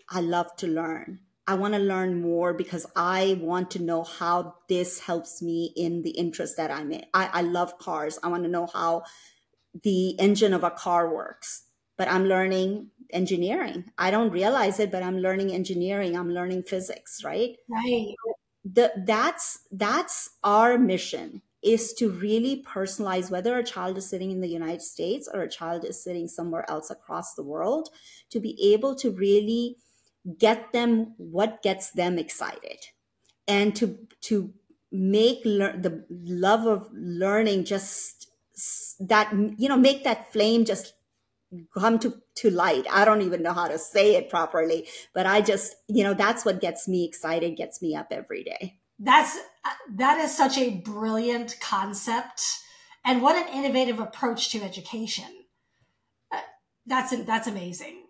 I 0.09 0.21
love 0.21 0.55
to 0.57 0.67
learn. 0.69 1.26
I 1.47 1.55
want 1.55 1.75
to 1.75 1.81
learn 1.81 2.21
more 2.21 2.53
because 2.53 2.87
I 2.97 3.39
want 3.41 3.71
to 3.73 3.83
know 3.83 4.03
how 4.03 4.57
this 4.69 5.01
helps 5.01 5.41
me 5.41 5.73
in 5.77 6.03
the 6.03 6.11
interest 6.11 6.57
that 6.57 6.71
I'm 6.71 6.91
in. 6.93 7.05
I, 7.15 7.31
I 7.33 7.41
love 7.43 7.79
cars. 7.79 8.19
I 8.23 8.29
want 8.29 8.43
to 8.43 8.51
know 8.51 8.67
how 8.67 9.05
the 9.83 10.19
engine 10.19 10.53
of 10.53 10.65
a 10.65 10.71
car 10.71 11.13
works. 11.15 11.63
But 11.97 12.09
I'm 12.09 12.27
learning 12.27 12.91
engineering. 13.11 13.85
I 13.97 14.11
don't 14.11 14.31
realize 14.31 14.79
it, 14.81 14.91
but 14.91 15.03
I'm 15.03 15.19
learning 15.19 15.53
engineering. 15.53 16.17
I'm 16.17 16.31
learning 16.31 16.65
physics, 16.65 17.23
right? 17.25 17.57
Right. 17.71 18.15
The, 18.65 18.93
that's 19.07 19.61
that's 19.71 20.31
our 20.43 20.77
mission 20.77 21.43
is 21.63 21.95
to 21.95 22.11
really 22.11 22.63
personalize 22.65 23.31
whether 23.31 23.57
a 23.57 23.65
child 23.65 23.97
is 23.97 24.09
sitting 24.09 24.31
in 24.31 24.41
the 24.41 24.49
United 24.49 24.83
States 24.83 25.29
or 25.33 25.43
a 25.43 25.49
child 25.49 25.85
is 25.85 26.03
sitting 26.03 26.29
somewhere 26.29 26.69
else 26.71 26.91
across 26.91 27.35
the 27.35 27.43
world 27.43 27.89
to 28.31 28.41
be 28.41 28.73
able 28.73 28.95
to 28.97 29.11
really 29.11 29.77
get 30.39 30.73
them 30.73 31.15
what 31.17 31.63
gets 31.63 31.91
them 31.91 32.19
excited. 32.19 32.87
And 33.49 33.75
to 33.77 33.99
to 34.23 34.53
make 34.91 35.41
lear- 35.45 35.77
the 35.77 36.05
love 36.11 36.67
of 36.67 36.89
learning 36.93 37.65
just 37.65 38.29
that 39.01 39.33
you 39.59 39.69
know 39.69 39.77
make 39.77 40.05
that 40.05 40.33
flame 40.33 40.65
just 40.65 40.95
come 41.77 41.99
to 42.01 42.21
to 42.37 42.51
light. 42.51 42.87
I 42.91 43.05
don't 43.05 43.23
even 43.23 43.43
know 43.43 43.53
how 43.53 43.69
to 43.69 43.79
say 43.79 44.17
it 44.17 44.29
properly 44.29 44.89
but 45.15 45.27
i 45.27 45.41
just 45.41 45.77
you 45.89 46.03
know 46.03 46.15
that's 46.15 46.45
what 46.45 46.61
gets 46.61 46.89
me 46.89 47.05
excited 47.05 47.57
gets 47.57 47.81
me 47.81 47.95
up 47.95 48.09
every 48.11 48.43
day. 48.43 48.79
That's 48.99 49.39
that 49.95 50.19
is 50.19 50.37
such 50.37 50.59
a 50.59 50.71
brilliant 50.71 51.57
concept 51.61 52.43
and 53.05 53.23
what 53.23 53.37
an 53.37 53.53
innovative 53.55 54.01
approach 54.01 54.51
to 54.51 54.63
education. 54.63 55.29
Uh, 56.33 56.41
that's 56.87 57.17
that's 57.25 57.47
amazing 57.47 58.06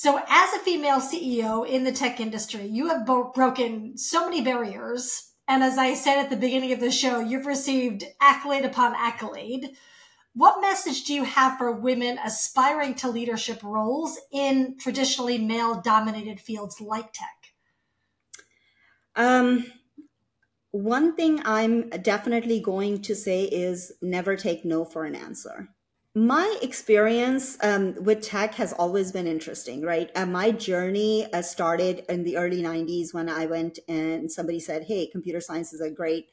so, 0.00 0.18
as 0.30 0.54
a 0.54 0.60
female 0.60 0.98
CEO 0.98 1.68
in 1.68 1.84
the 1.84 1.92
tech 1.92 2.20
industry, 2.20 2.64
you 2.64 2.88
have 2.88 3.04
bo- 3.04 3.32
broken 3.34 3.98
so 3.98 4.24
many 4.24 4.40
barriers. 4.40 5.30
And 5.46 5.62
as 5.62 5.76
I 5.76 5.92
said 5.92 6.18
at 6.18 6.30
the 6.30 6.38
beginning 6.38 6.72
of 6.72 6.80
the 6.80 6.90
show, 6.90 7.20
you've 7.20 7.44
received 7.44 8.04
accolade 8.18 8.64
upon 8.64 8.94
accolade. 8.96 9.72
What 10.32 10.62
message 10.62 11.04
do 11.04 11.12
you 11.12 11.24
have 11.24 11.58
for 11.58 11.70
women 11.70 12.18
aspiring 12.24 12.94
to 12.94 13.10
leadership 13.10 13.62
roles 13.62 14.18
in 14.32 14.78
traditionally 14.78 15.36
male 15.36 15.82
dominated 15.82 16.40
fields 16.40 16.80
like 16.80 17.12
tech? 17.12 17.52
Um, 19.16 19.66
one 20.70 21.14
thing 21.14 21.42
I'm 21.44 21.90
definitely 21.90 22.60
going 22.60 23.02
to 23.02 23.14
say 23.14 23.44
is 23.44 23.92
never 24.00 24.34
take 24.34 24.64
no 24.64 24.86
for 24.86 25.04
an 25.04 25.14
answer 25.14 25.68
my 26.14 26.58
experience 26.60 27.56
um, 27.62 27.94
with 28.02 28.22
tech 28.22 28.54
has 28.56 28.72
always 28.72 29.12
been 29.12 29.28
interesting, 29.28 29.82
right? 29.82 30.10
Uh, 30.16 30.26
my 30.26 30.50
journey 30.50 31.32
uh, 31.32 31.40
started 31.40 32.04
in 32.08 32.24
the 32.24 32.36
early 32.36 32.62
90s 32.62 33.14
when 33.14 33.28
I 33.28 33.46
went 33.46 33.78
and 33.88 34.30
somebody 34.30 34.58
said, 34.58 34.84
Hey, 34.84 35.06
computer 35.06 35.40
science 35.40 35.72
is 35.72 35.80
a 35.80 35.90
great, 35.90 36.26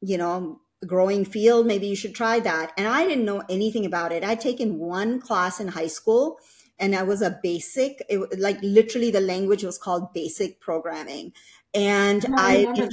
you 0.00 0.16
know, 0.16 0.60
growing 0.86 1.24
field. 1.24 1.66
Maybe 1.66 1.86
you 1.86 1.96
should 1.96 2.14
try 2.14 2.40
that. 2.40 2.72
And 2.78 2.86
I 2.86 3.06
didn't 3.06 3.26
know 3.26 3.42
anything 3.50 3.84
about 3.84 4.12
it. 4.12 4.24
I'd 4.24 4.40
taken 4.40 4.78
one 4.78 5.20
class 5.20 5.60
in 5.60 5.68
high 5.68 5.88
school 5.88 6.38
and 6.78 6.94
I 6.94 7.02
was 7.02 7.20
a 7.20 7.38
basic, 7.42 8.02
it, 8.08 8.38
like 8.38 8.58
literally 8.62 9.10
the 9.10 9.20
language 9.20 9.64
was 9.64 9.76
called 9.76 10.14
basic 10.14 10.60
programming. 10.60 11.32
And 11.74 12.24
I, 12.36 12.66
I 12.74 12.88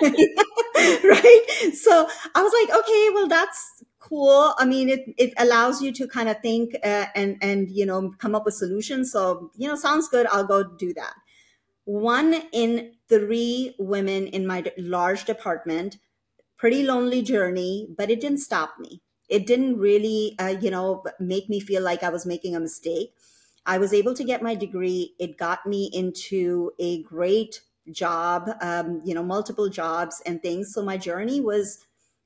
right? 1.04 1.46
So 1.74 2.08
I 2.34 2.42
was 2.42 2.52
like, 2.60 2.78
okay, 2.78 3.10
well, 3.12 3.28
that's 3.28 3.82
cool. 4.08 4.54
I 4.58 4.64
mean, 4.66 4.88
it, 4.88 5.02
it 5.16 5.32
allows 5.38 5.80
you 5.82 5.92
to 5.92 6.06
kind 6.06 6.28
of 6.28 6.40
think 6.40 6.74
uh, 6.84 7.06
and, 7.14 7.38
and, 7.40 7.70
you 7.70 7.86
know, 7.86 8.12
come 8.18 8.34
up 8.34 8.44
with 8.44 8.54
solutions. 8.54 9.12
So, 9.12 9.50
you 9.56 9.68
know, 9.68 9.76
sounds 9.76 10.08
good. 10.08 10.26
I'll 10.26 10.46
go 10.46 10.62
do 10.62 10.92
that. 10.94 11.14
One 11.84 12.34
in 12.52 12.94
three 13.08 13.74
women 13.78 14.26
in 14.28 14.46
my 14.46 14.64
large 14.78 15.24
department, 15.24 15.98
pretty 16.58 16.82
lonely 16.84 17.22
journey, 17.22 17.88
but 17.96 18.10
it 18.10 18.20
didn't 18.20 18.38
stop 18.40 18.78
me. 18.78 19.02
It 19.28 19.46
didn't 19.46 19.78
really, 19.78 20.36
uh, 20.38 20.56
you 20.60 20.70
know, 20.70 21.04
make 21.20 21.48
me 21.48 21.60
feel 21.60 21.82
like 21.82 22.02
I 22.02 22.10
was 22.10 22.26
making 22.26 22.56
a 22.56 22.60
mistake. 22.60 23.14
I 23.66 23.78
was 23.78 23.94
able 23.94 24.14
to 24.14 24.24
get 24.24 24.42
my 24.42 24.54
degree. 24.54 25.14
It 25.18 25.38
got 25.38 25.66
me 25.66 25.90
into 25.92 26.72
a 26.78 27.02
great 27.02 27.62
job, 27.92 28.50
um, 28.60 29.02
you 29.04 29.14
know, 29.14 29.22
multiple 29.22 29.68
jobs 29.68 30.22
and 30.26 30.42
things. 30.42 30.72
So 30.74 30.82
my 30.82 30.96
journey 30.98 31.40
was 31.40 31.78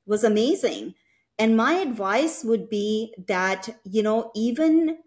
was 0.05 0.23
amazing. 0.23 0.95
And 1.39 1.55
my 1.55 1.75
advice 1.75 2.43
would 2.43 2.69
be 2.69 3.15
that, 3.27 3.69
you 3.85 4.03
know, 4.03 4.29
even 4.35 4.97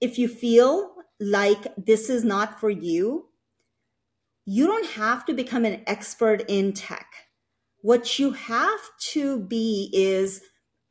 if 0.00 0.16
you 0.16 0.28
feel 0.28 0.94
like 1.18 1.74
this 1.76 2.08
is 2.08 2.22
not 2.22 2.60
for 2.60 2.70
you, 2.70 3.26
you 4.46 4.68
don't 4.68 4.90
have 4.90 5.26
to 5.26 5.34
become 5.34 5.64
an 5.64 5.82
expert 5.84 6.44
in 6.46 6.72
tech. 6.72 7.12
What 7.82 8.20
you 8.20 8.30
have 8.30 8.80
to 9.10 9.40
be 9.40 9.90
is 9.92 10.42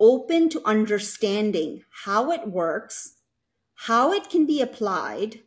open 0.02 0.50
to 0.50 0.62
understanding 0.66 1.84
how 2.04 2.32
it 2.32 2.50
works, 2.50 3.16
how 3.88 4.12
it 4.12 4.30
can 4.30 4.46
be 4.46 4.62
applied, 4.62 5.40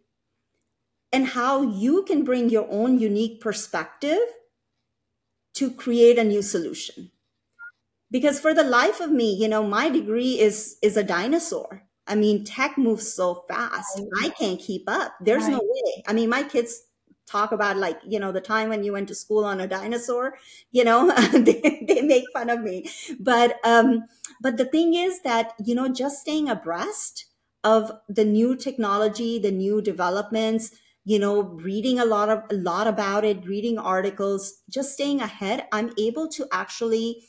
and 1.12 1.26
how 1.26 1.60
you 1.60 2.04
can 2.04 2.24
bring 2.24 2.48
your 2.48 2.66
own 2.70 2.98
unique 2.98 3.40
perspective 3.40 4.22
to 5.54 5.70
create 5.70 6.18
a 6.18 6.24
new 6.24 6.40
solution 6.40 7.10
because 8.10 8.40
for 8.40 8.54
the 8.54 8.64
life 8.64 9.00
of 9.00 9.10
me 9.10 9.34
you 9.34 9.48
know 9.48 9.62
my 9.62 9.88
degree 9.88 10.38
is 10.38 10.76
is 10.82 10.96
a 10.96 11.04
dinosaur. 11.04 11.82
I 12.06 12.14
mean 12.16 12.44
tech 12.44 12.76
moves 12.76 13.12
so 13.12 13.44
fast. 13.48 13.98
Right. 13.98 14.24
i 14.24 14.28
can't 14.30 14.60
keep 14.60 14.84
up. 14.88 15.14
There's 15.20 15.44
right. 15.44 15.52
no 15.52 15.58
way. 15.58 16.02
I 16.08 16.12
mean 16.12 16.28
my 16.28 16.42
kids 16.42 16.82
talk 17.26 17.52
about 17.52 17.76
like 17.76 18.00
you 18.06 18.18
know 18.18 18.32
the 18.32 18.40
time 18.40 18.68
when 18.68 18.82
you 18.82 18.92
went 18.92 19.08
to 19.08 19.14
school 19.14 19.44
on 19.44 19.60
a 19.60 19.66
dinosaur 19.68 20.34
you 20.72 20.82
know 20.82 21.06
they, 21.32 21.84
they 21.86 22.02
make 22.02 22.24
fun 22.32 22.50
of 22.50 22.60
me. 22.60 22.88
But 23.20 23.58
um 23.64 24.04
but 24.40 24.56
the 24.56 24.64
thing 24.64 24.94
is 24.94 25.22
that 25.22 25.54
you 25.64 25.74
know 25.74 25.88
just 25.88 26.20
staying 26.20 26.48
abreast 26.48 27.26
of 27.64 27.92
the 28.08 28.24
new 28.24 28.56
technology 28.56 29.38
the 29.38 29.50
new 29.50 29.80
developments 29.82 30.70
you 31.04 31.18
know 31.18 31.42
reading 31.42 31.98
a 31.98 32.04
lot 32.04 32.28
of 32.28 32.42
a 32.50 32.54
lot 32.54 32.86
about 32.86 33.24
it 33.24 33.46
reading 33.46 33.78
articles 33.78 34.62
just 34.68 34.92
staying 34.92 35.20
ahead 35.20 35.66
i'm 35.72 35.92
able 35.98 36.28
to 36.28 36.46
actually 36.52 37.22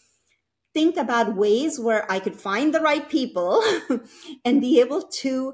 think 0.74 0.98
about 0.98 1.36
ways 1.36 1.80
where 1.80 2.10
i 2.12 2.20
could 2.20 2.36
find 2.36 2.74
the 2.74 2.80
right 2.80 3.10
people 3.10 3.64
and 4.46 4.62
be 4.62 4.80
able 4.80 5.02
to 5.02 5.54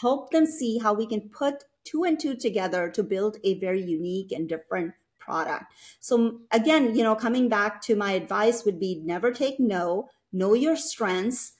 help 0.00 0.30
them 0.30 0.46
see 0.46 0.78
how 0.78 0.92
we 0.92 1.06
can 1.06 1.28
put 1.28 1.64
two 1.84 2.04
and 2.04 2.18
two 2.18 2.34
together 2.34 2.90
to 2.90 3.02
build 3.02 3.36
a 3.44 3.58
very 3.58 3.82
unique 3.82 4.32
and 4.32 4.48
different 4.48 4.92
product 5.18 5.64
so 6.00 6.40
again 6.50 6.94
you 6.94 7.02
know 7.02 7.14
coming 7.14 7.48
back 7.48 7.80
to 7.82 7.94
my 7.94 8.12
advice 8.12 8.64
would 8.64 8.80
be 8.80 9.00
never 9.04 9.32
take 9.32 9.60
no 9.60 10.08
know 10.32 10.54
your 10.54 10.76
strengths 10.76 11.52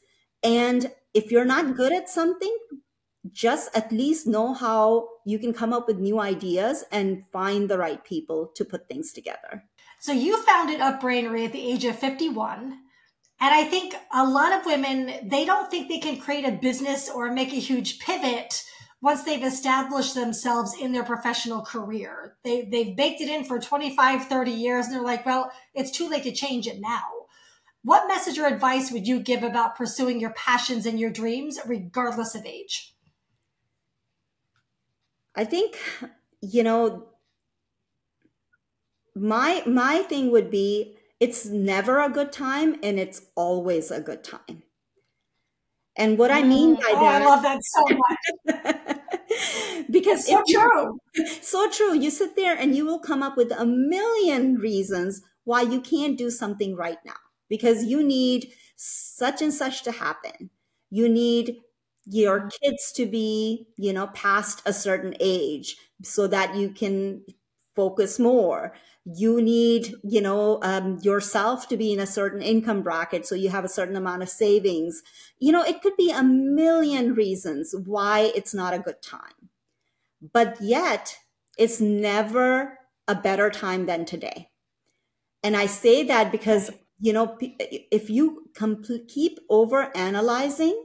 and 0.43 0.91
if 1.13 1.31
you're 1.31 1.45
not 1.45 1.77
good 1.77 1.93
at 1.93 2.09
something 2.09 2.57
just 3.33 3.75
at 3.77 3.93
least 3.93 4.27
know 4.27 4.55
how 4.55 5.09
you 5.25 5.39
can 5.39 5.53
come 5.53 5.73
up 5.73 5.87
with 5.87 5.99
new 5.99 6.19
ideas 6.21 6.85
and 6.91 7.27
find 7.27 7.69
the 7.69 7.79
right 7.79 8.03
people 8.05 8.51
to 8.55 8.65
put 8.65 8.89
things 8.89 9.13
together. 9.13 9.65
So 10.01 10.13
you 10.13 10.43
founded 10.43 10.81
Upbrainery 10.81 11.45
at 11.45 11.53
the 11.53 11.71
age 11.71 11.85
of 11.85 11.99
51. 11.99 12.79
And 13.43 13.55
I 13.55 13.65
think 13.65 13.95
a 14.13 14.27
lot 14.27 14.53
of 14.53 14.65
women, 14.65 15.29
they 15.29 15.45
don't 15.45 15.71
think 15.71 15.89
they 15.89 15.99
can 15.99 16.19
create 16.19 16.47
a 16.47 16.53
business 16.53 17.11
or 17.11 17.31
make 17.31 17.53
a 17.53 17.57
huge 17.57 17.99
pivot 17.99 18.65
once 19.03 19.23
they've 19.23 19.45
established 19.45 20.15
themselves 20.15 20.75
in 20.79 20.93
their 20.93 21.05
professional 21.05 21.63
career. 21.63 22.37
They, 22.45 22.63
they've 22.63 22.97
baked 22.97 23.21
it 23.21 23.29
in 23.29 23.45
for 23.45 23.59
25, 23.59 24.27
30 24.27 24.51
years 24.51 24.87
and 24.87 24.95
they're 24.95 25.03
like, 25.03 25.27
well, 25.27 25.53
it's 25.75 25.91
too 25.91 26.09
late 26.09 26.23
to 26.25 26.33
change 26.33 26.67
it 26.67 26.81
now. 26.81 27.05
What 27.83 28.09
message 28.09 28.39
or 28.39 28.47
advice 28.47 28.91
would 28.91 29.07
you 29.07 29.21
give 29.21 29.43
about 29.43 29.77
pursuing 29.77 30.19
your 30.19 30.33
passions 30.33 30.87
and 30.87 30.99
your 30.99 31.11
dreams, 31.11 31.59
regardless 31.67 32.35
of 32.35 32.47
age? 32.47 32.95
I 35.35 35.45
think, 35.45 35.79
you 36.41 36.63
know, 36.63 37.10
my 39.21 39.63
my 39.67 39.99
thing 40.03 40.31
would 40.31 40.51
be 40.51 40.97
it's 41.21 41.45
never 41.45 42.01
a 42.01 42.09
good 42.09 42.33
time 42.33 42.77
and 42.83 42.99
it's 42.99 43.23
always 43.37 43.91
a 43.91 44.01
good 44.01 44.25
time. 44.25 44.63
And 45.97 46.17
what 46.17 46.31
I 46.31 46.43
mean 46.43 46.77
by 46.77 46.81
mm. 46.81 46.95
oh, 46.97 47.01
that 47.01 47.23
I 47.23 47.27
love 47.27 47.43
that 47.43 47.61
so 47.63 47.85
much. 48.57 49.87
because 49.91 50.27
so 50.27 50.43
true. 50.49 50.99
so 51.43 51.71
true. 51.71 51.95
You 51.95 52.11
sit 52.11 52.37
there 52.37 52.57
and 52.57 52.75
you 52.75 52.87
will 52.87 52.99
come 52.99 53.23
up 53.23 53.37
with 53.37 53.53
a 53.53 53.67
million 53.67 54.57
reasons 54.57 55.21
why 55.45 55.63
you 55.63 55.81
can't 55.83 56.17
do 56.17 56.31
something 56.31 56.75
right 56.75 56.99
now 57.05 57.21
because 57.51 57.85
you 57.85 58.03
need 58.03 58.49
such 58.77 59.43
and 59.43 59.53
such 59.53 59.83
to 59.83 59.93
happen. 59.93 60.49
You 60.89 61.09
need 61.09 61.59
your 62.07 62.41
mm. 62.41 62.51
kids 62.63 62.93
to 62.93 63.05
be 63.05 63.67
you 63.77 63.93
know 63.93 64.07
past 64.07 64.63
a 64.65 64.73
certain 64.73 65.15
age 65.21 65.77
so 66.03 66.27
that 66.27 66.55
you 66.57 66.71
can 66.71 67.23
focus 67.77 68.19
more 68.19 68.73
you 69.05 69.41
need 69.41 69.95
you 70.05 70.21
know 70.21 70.59
um, 70.63 70.99
yourself 71.03 71.69
to 71.69 71.77
be 71.77 71.93
in 71.93 72.01
a 72.01 72.07
certain 72.07 72.43
income 72.43 72.83
bracket 72.83 73.27
so 73.27 73.35
you 73.35 73.49
have 73.49 73.65
a 73.65 73.69
certain 73.69 73.97
amount 73.97 74.23
of 74.23 74.29
savings. 74.29 75.03
You 75.39 75.53
know 75.53 75.63
it 75.63 75.83
could 75.83 75.97
be 75.97 76.11
a 76.11 76.23
million 76.23 77.15
reasons 77.15 77.75
why 77.85 78.33
it's 78.35 78.55
not 78.55 78.75
a 78.75 78.79
good 78.79 79.03
time. 79.03 79.51
But 80.33 80.59
yet 80.61 81.17
it's 81.59 81.81
never 81.81 82.79
a 83.09 83.15
better 83.15 83.51
time 83.51 83.87
than 83.87 84.05
today. 84.05 84.51
And 85.43 85.57
i 85.57 85.67
say 85.67 86.05
that 86.05 86.31
because 86.31 86.71
you 87.01 87.13
know 87.13 87.39
if 87.41 88.11
you 88.11 88.51
keep 89.09 89.39
over 89.49 89.91
analyzing 89.97 90.77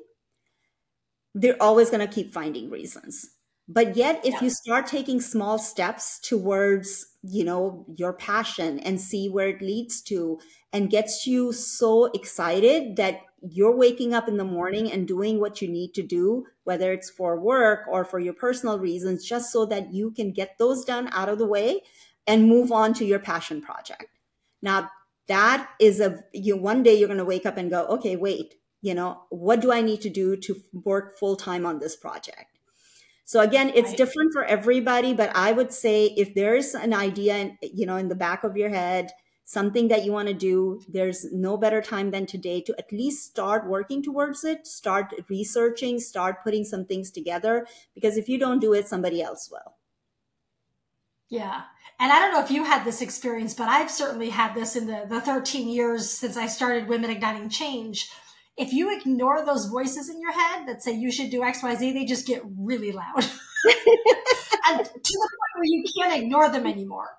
they're 1.36 1.62
always 1.62 1.90
going 1.90 2.08
to 2.08 2.14
keep 2.14 2.34
finding 2.34 2.70
reasons. 2.70 3.35
But 3.68 3.96
yet, 3.96 4.24
if 4.24 4.34
yeah. 4.34 4.44
you 4.44 4.50
start 4.52 4.86
taking 4.86 5.20
small 5.20 5.58
steps 5.58 6.20
towards, 6.20 7.08
you 7.24 7.44
know, 7.44 7.86
your 7.96 8.14
passion 8.14 8.80
and 8.80 9.02
see 9.02 9.28
where 9.28 9.48
it 9.48 9.62
leads 9.62 10.02
to 10.04 10.40
and 10.72 10.90
gets 10.90 11.26
you 11.26 11.52
so 11.52 12.06
excited 12.14 12.96
that 12.98 13.22
you're 13.42 13.76
waking 13.76 14.14
up 14.14 14.28
in 14.28 14.38
the 14.38 14.44
morning 14.44 14.92
and 14.92 15.08
doing 15.08 15.40
what 15.40 15.62
you 15.62 15.68
need 15.68 15.94
to 15.96 16.04
do, 16.04 16.46
whether 16.64 16.94
it's 16.94 17.10
for 17.10 17.40
work 17.40 17.82
or 17.90 18.06
for 18.06 18.20
your 18.20 18.34
personal 18.34 18.78
reasons, 18.78 19.26
just 19.26 19.52
so 19.52 19.66
that 19.66 19.94
you 19.94 20.12
can 20.12 20.32
get 20.32 20.58
those 20.60 20.86
done 20.86 21.10
out 21.12 21.30
of 21.30 21.40
the 21.40 21.48
way 21.48 21.82
and 22.28 22.48
move 22.48 22.72
on 22.72 22.94
to 22.94 23.06
your 23.06 23.20
passion 23.20 23.62
project. 23.62 24.08
Now, 24.62 24.92
that 25.28 25.70
is 25.80 26.00
a, 26.00 26.24
you, 26.34 26.56
one 26.56 26.84
day 26.84 26.96
you're 26.96 27.08
going 27.08 27.18
to 27.18 27.26
wake 27.26 27.48
up 27.48 27.58
and 27.58 27.72
go, 27.72 27.86
okay, 27.88 28.16
wait, 28.16 28.56
you 28.86 28.94
know 28.94 29.22
what 29.30 29.62
do 29.62 29.72
i 29.72 29.82
need 29.82 30.00
to 30.02 30.12
do 30.12 30.36
to 30.36 30.62
work 30.84 31.18
full 31.18 31.36
time 31.36 31.66
on 31.66 31.80
this 31.80 31.96
project 31.96 32.55
so 33.26 33.42
again 33.42 33.72
it's 33.76 33.94
different 33.94 34.32
for 34.32 34.44
everybody 34.46 35.14
but 35.14 35.36
i 35.36 35.52
would 35.52 35.74
say 35.74 36.06
if 36.16 36.34
there's 36.34 36.74
an 36.74 36.94
idea 36.94 37.52
you 37.62 37.86
know 37.86 37.98
in 37.98 38.08
the 38.08 38.16
back 38.16 38.44
of 38.44 38.56
your 38.56 38.70
head 38.70 39.12
something 39.46 39.88
that 39.90 40.04
you 40.04 40.12
want 40.12 40.28
to 40.28 40.34
do 40.34 40.82
there's 40.88 41.32
no 41.32 41.56
better 41.56 41.82
time 41.82 42.12
than 42.12 42.26
today 42.26 42.60
to 42.62 42.76
at 42.78 42.92
least 42.92 43.24
start 43.24 43.68
working 43.68 44.02
towards 44.02 44.44
it 44.44 44.66
start 44.66 45.14
researching 45.30 46.00
start 46.00 46.44
putting 46.44 46.64
some 46.64 46.86
things 46.86 47.12
together 47.12 47.66
because 47.94 48.18
if 48.18 48.28
you 48.28 48.40
don't 48.40 48.60
do 48.60 48.74
it 48.74 48.88
somebody 48.88 49.22
else 49.22 49.50
will. 49.52 49.76
Yeah. 51.30 51.62
And 52.00 52.12
i 52.12 52.20
don't 52.20 52.34
know 52.34 52.44
if 52.44 52.52
you 52.52 52.64
had 52.64 52.84
this 52.84 53.02
experience 53.02 53.54
but 53.54 53.70
i've 53.70 53.90
certainly 53.90 54.30
had 54.30 54.54
this 54.54 54.76
in 54.76 54.88
the, 54.88 55.06
the 55.08 55.22
13 55.22 55.70
years 55.70 56.10
since 56.10 56.36
i 56.38 56.46
started 56.46 56.88
women 56.88 57.10
igniting 57.10 57.50
change 57.50 58.10
if 58.58 58.72
you 58.72 58.98
ignore 58.98 59.46
those 59.46 59.66
voices 59.66 60.10
in 60.10 60.22
your 60.22 60.32
head 60.32 60.68
that 60.68 60.82
say 60.82 60.94
you 60.94 61.12
should 61.12 61.30
do 61.30 61.42
XYZ, 61.42 61.94
they 61.94 62.06
just 62.06 62.26
get 62.26 62.42
really 62.58 62.92
loud. 62.92 63.16
and 64.68 64.86
to 64.86 64.90
the 64.94 65.30
point 65.30 65.56
where 65.56 65.64
you 65.64 65.84
can't 65.98 66.24
ignore 66.24 66.50
them 66.50 66.66
anymore. 66.66 67.10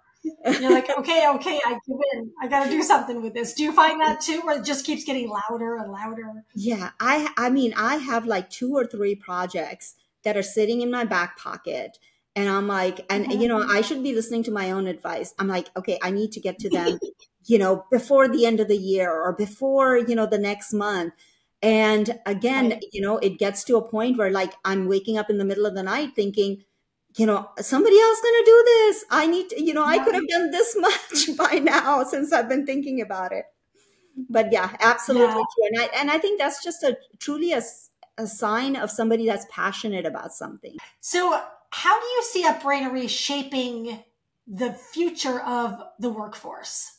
You're 0.61 0.73
like, 0.73 0.91
okay, 0.91 1.29
okay, 1.35 1.61
I 1.65 1.79
give 1.87 1.99
in. 2.15 2.33
I 2.43 2.49
got 2.49 2.65
to 2.65 2.71
do 2.71 2.83
something 2.83 3.23
with 3.23 3.33
this. 3.33 3.55
Do 3.55 3.63
you 3.63 3.73
find 3.73 4.01
that 4.01 4.21
too, 4.21 4.41
where 4.41 4.59
it 4.59 4.65
just 4.65 4.85
keeps 4.85 5.05
getting 5.05 5.29
louder 5.29 5.77
and 5.77 5.93
louder? 5.93 6.45
Yeah, 6.55 6.91
I, 6.99 7.31
I 7.37 7.51
mean, 7.51 7.75
I 7.77 7.97
have 7.97 8.27
like 8.27 8.51
two 8.51 8.75
or 8.75 8.85
three 8.87 9.15
projects 9.15 9.95
that 10.25 10.37
are 10.37 10.43
sitting 10.43 10.81
in 10.81 10.91
my 10.91 11.05
back 11.05 11.39
pocket, 11.39 11.99
and 12.35 12.49
I'm 12.49 12.67
like, 12.67 13.07
and 13.09 13.27
mm-hmm. 13.27 13.41
you 13.41 13.47
know, 13.47 13.63
I 13.69 13.83
should 13.83 14.03
be 14.03 14.15
listening 14.15 14.43
to 14.45 14.51
my 14.51 14.73
own 14.73 14.89
advice. 14.89 15.33
I'm 15.39 15.47
like, 15.47 15.69
okay, 15.77 15.99
I 16.03 16.11
need 16.11 16.33
to 16.33 16.41
get 16.41 16.59
to 16.61 16.71
them 16.71 16.99
you 17.47 17.59
know, 17.59 17.85
before 17.91 18.29
the 18.29 18.45
end 18.45 18.61
of 18.61 18.69
the 18.69 18.77
year 18.77 19.11
or 19.11 19.33
before, 19.33 19.97
you 19.97 20.15
know, 20.15 20.27
the 20.27 20.39
next 20.39 20.73
month. 20.73 21.15
And 21.63 22.19
again, 22.27 22.71
right. 22.71 22.85
you 22.93 23.01
know, 23.01 23.19
it 23.19 23.39
gets 23.39 23.65
to 23.65 23.77
a 23.77 23.89
point 23.89 24.19
where 24.19 24.31
like 24.31 24.55
I'm 24.65 24.89
waking 24.89 25.17
up 25.17 25.31
in 25.31 25.39
the 25.39 25.45
middle 25.45 25.67
of 25.67 25.75
the 25.75 25.83
night 25.83 26.15
thinking, 26.15 26.65
you 27.17 27.25
know, 27.25 27.49
somebody 27.59 27.99
else 27.99 28.21
going 28.21 28.35
to 28.35 28.45
do 28.45 28.65
this. 28.67 29.05
I 29.11 29.27
need 29.27 29.49
to, 29.51 29.65
you 29.65 29.73
know, 29.73 29.85
I 29.85 29.99
could 29.99 30.15
have 30.15 30.29
done 30.29 30.51
this 30.51 30.77
much 30.79 31.37
by 31.37 31.59
now 31.59 32.05
since 32.05 32.33
I've 32.33 32.49
been 32.49 32.67
thinking 32.67 33.01
about 33.01 33.33
it. 33.33 33.47
But 34.29 34.53
yeah, 34.53 34.77
absolutely 34.81 35.43
yeah. 35.59 35.69
And 35.69 35.81
I, 35.81 36.01
and 36.01 36.11
I 36.11 36.19
think 36.19 36.39
that's 36.39 36.63
just 36.63 36.83
a 36.83 36.97
truly 37.19 37.53
a, 37.53 37.63
a 38.19 38.27
sign 38.27 38.77
of 38.77 38.91
somebody 38.91 39.27
that's 39.27 39.47
passionate 39.51 40.07
about 40.07 40.33
something. 40.33 40.77
So 41.01 41.41
how 41.71 42.01
do 42.01 42.07
you 42.07 42.23
see 42.23 42.45
Upbrainery 42.45 43.09
shaping 43.09 44.03
the 44.47 44.73
future 44.73 45.41
of 45.41 45.83
the 45.99 46.11
workforce? 46.11 46.96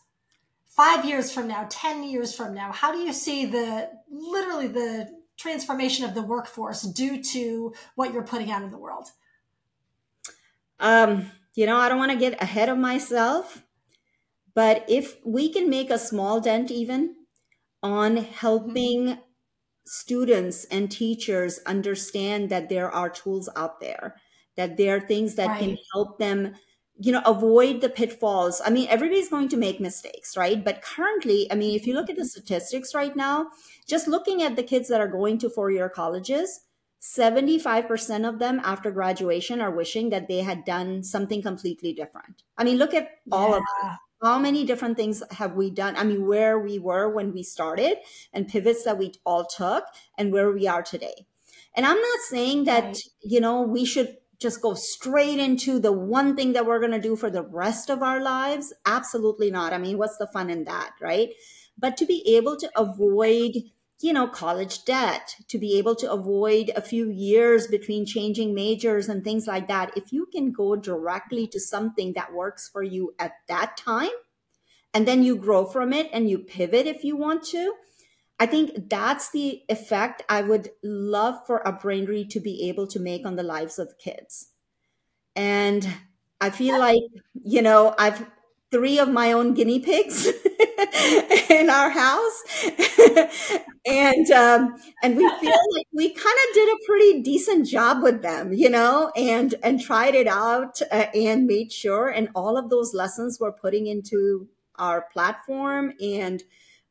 Five 0.77 1.03
years 1.03 1.31
from 1.31 1.47
now, 1.47 1.67
10 1.69 2.03
years 2.03 2.33
from 2.33 2.53
now, 2.53 2.71
how 2.71 2.91
do 2.91 2.99
you 2.99 3.11
see 3.11 3.47
the 3.47 3.89
literally 4.09 4.67
the 4.67 5.09
transformation 5.35 6.05
of 6.05 6.13
the 6.13 6.21
workforce 6.21 6.83
due 6.83 7.21
to 7.21 7.73
what 7.95 8.13
you're 8.13 8.23
putting 8.23 8.51
out 8.51 8.61
in 8.61 8.69
the 8.69 8.77
world? 8.77 9.09
Um, 10.79 11.31
you 11.55 11.65
know, 11.65 11.77
I 11.77 11.89
don't 11.89 11.97
want 11.97 12.11
to 12.11 12.17
get 12.17 12.41
ahead 12.41 12.69
of 12.69 12.77
myself, 12.77 13.63
but 14.53 14.85
if 14.87 15.17
we 15.25 15.51
can 15.51 15.67
make 15.69 15.89
a 15.89 15.97
small 15.97 16.39
dent 16.39 16.69
even 16.69 17.15
on 17.81 18.17
helping 18.17 19.07
mm-hmm. 19.07 19.19
students 19.85 20.65
and 20.65 20.91
teachers 20.91 21.59
understand 21.65 22.51
that 22.51 22.69
there 22.69 22.91
are 22.91 23.09
tools 23.09 23.49
out 23.55 23.79
there, 23.79 24.15
that 24.55 24.77
there 24.77 24.97
are 24.97 24.99
things 24.99 25.35
that 25.35 25.47
right. 25.47 25.59
can 25.59 25.77
help 25.91 26.19
them 26.19 26.53
you 26.99 27.12
know 27.12 27.21
avoid 27.25 27.81
the 27.81 27.89
pitfalls 27.89 28.62
i 28.65 28.69
mean 28.69 28.88
everybody's 28.89 29.29
going 29.29 29.47
to 29.47 29.57
make 29.57 29.79
mistakes 29.79 30.36
right 30.36 30.63
but 30.63 30.81
currently 30.81 31.47
i 31.51 31.55
mean 31.55 31.75
if 31.75 31.86
you 31.86 31.93
look 31.93 32.10
at 32.10 32.15
the 32.15 32.25
statistics 32.25 32.95
right 32.95 33.15
now 33.15 33.47
just 33.88 34.07
looking 34.07 34.41
at 34.41 34.55
the 34.55 34.63
kids 34.63 34.88
that 34.89 35.01
are 35.01 35.07
going 35.07 35.38
to 35.38 35.49
four 35.49 35.71
year 35.71 35.89
colleges 35.89 36.62
75% 37.01 38.27
of 38.27 38.39
them 38.39 38.60
after 38.63 38.91
graduation 38.91 39.62
are 39.62 39.71
wishing 39.71 40.10
that 40.10 40.27
they 40.27 40.39
had 40.39 40.65
done 40.65 41.03
something 41.03 41.41
completely 41.41 41.93
different. 41.93 42.43
I 42.57 42.63
mean, 42.63 42.77
look 42.77 42.93
at 42.93 43.10
all 43.31 43.51
yeah. 43.51 43.57
of 43.57 43.63
them. 43.81 43.97
How 44.23 44.39
many 44.39 44.65
different 44.65 44.97
things 44.97 45.21
have 45.31 45.53
we 45.53 45.69
done? 45.69 45.95
I 45.95 46.03
mean, 46.03 46.25
where 46.25 46.57
we 46.57 46.79
were 46.79 47.07
when 47.07 47.33
we 47.33 47.43
started 47.43 47.97
and 48.33 48.47
pivots 48.47 48.83
that 48.83 48.97
we 48.97 49.13
all 49.23 49.45
took 49.45 49.83
and 50.17 50.33
where 50.33 50.51
we 50.51 50.67
are 50.67 50.81
today. 50.81 51.27
And 51.75 51.86
I'm 51.86 52.01
not 52.01 52.19
saying 52.27 52.63
that, 52.63 52.83
right. 52.83 53.01
you 53.21 53.39
know, 53.39 53.62
we 53.62 53.86
should 53.86 54.17
just 54.39 54.62
go 54.62 54.73
straight 54.73 55.39
into 55.39 55.80
the 55.80 55.91
one 55.91 56.36
thing 56.36 56.54
that 56.54 56.65
we're 56.65 56.80
going 56.80 56.91
to 56.91 57.00
do 57.00 57.15
for 57.15 57.30
the 57.30 57.43
rest 57.43 57.89
of 57.89 58.04
our 58.04 58.21
lives. 58.21 58.73
Absolutely 58.86 59.50
not. 59.50 59.73
I 59.73 59.78
mean, 59.78 59.97
what's 59.97 60.17
the 60.17 60.28
fun 60.28 60.50
in 60.50 60.65
that, 60.65 60.91
right? 61.02 61.30
But 61.78 61.97
to 61.97 62.06
be 62.06 62.23
able 62.36 62.56
to 62.58 62.69
avoid 62.76 63.54
you 64.00 64.13
know, 64.13 64.28
college 64.28 64.86
debt, 64.86 65.36
to 65.47 65.58
be 65.58 65.78
able 65.78 65.95
to 65.95 66.12
avoid 66.12 66.71
a 66.76 66.82
few 66.82 67.10
years 67.10 67.67
between 67.67 68.06
changing 68.06 68.54
majors 68.54 69.10
and 69.10 69.23
things 69.23 69.47
like 69.47 69.67
that. 69.67 69.91
If 69.97 70.13
you 70.13 70.28
can 70.28 70.52
go 70.52 70.76
directly 70.76 71.47
to 71.47 71.60
something 71.60 72.13
that 72.13 72.34
works 72.34 72.69
for 72.69 72.84
you 72.84 73.15
at 73.17 73.34
that 73.47 73.76
time, 73.76 74.12
and 74.93 75.08
then 75.08 75.23
you 75.23 75.36
grow 75.36 75.65
from 75.65 75.93
it 75.93 76.10
and 76.13 76.30
you 76.30 76.39
pivot 76.39 76.86
if 76.86 77.04
you 77.04 77.17
want 77.17 77.43
to, 77.45 77.73
I 78.39 78.45
think 78.45 78.89
that's 78.89 79.32
the 79.32 79.63
effect 79.69 80.23
I 80.30 80.41
would 80.43 80.69
love 80.84 81.45
for 81.47 81.62
UpBrainery 81.65 82.30
to 82.30 82.39
be 82.39 82.69
able 82.69 82.88
to 82.88 83.00
make 83.00 83.26
on 83.26 83.36
the 83.36 83.43
lives 83.43 83.80
of 83.80 83.97
kids. 83.97 84.50
And 85.36 85.88
I 86.41 86.50
feel 86.50 86.80
like, 86.80 87.02
you 87.43 87.62
know, 87.62 87.95
I've 87.97 88.26
three 88.71 89.00
of 89.00 89.10
my 89.10 89.32
own 89.32 89.54
guinea 89.54 89.80
pigs 89.80 90.28
in 91.50 91.69
our 91.69 91.89
house. 91.89 92.43
And 93.89 94.30
um, 94.32 94.76
and 95.02 95.15
we 95.15 95.23
feel 95.39 95.58
like 95.76 95.88
we 95.93 96.10
kind 96.10 96.36
of 96.50 96.54
did 96.54 96.67
a 96.67 96.86
pretty 96.86 97.21
decent 97.21 97.67
job 97.67 98.04
with 98.04 98.21
them 98.21 98.52
you 98.52 98.69
know 98.69 99.13
and 99.15 99.56
and 99.63 99.80
tried 99.80 100.13
it 100.13 100.28
out 100.28 100.82
uh, 100.91 101.06
and 101.15 101.47
made 101.47 101.71
sure. 101.71 102.10
And 102.10 102.28
all 102.36 102.58
of 102.58 102.69
those 102.69 102.93
lessons 102.93 103.39
we're 103.39 103.54
putting 103.54 103.88
into 103.88 104.50
our 104.76 105.04
platform 105.13 105.93
and 106.02 106.43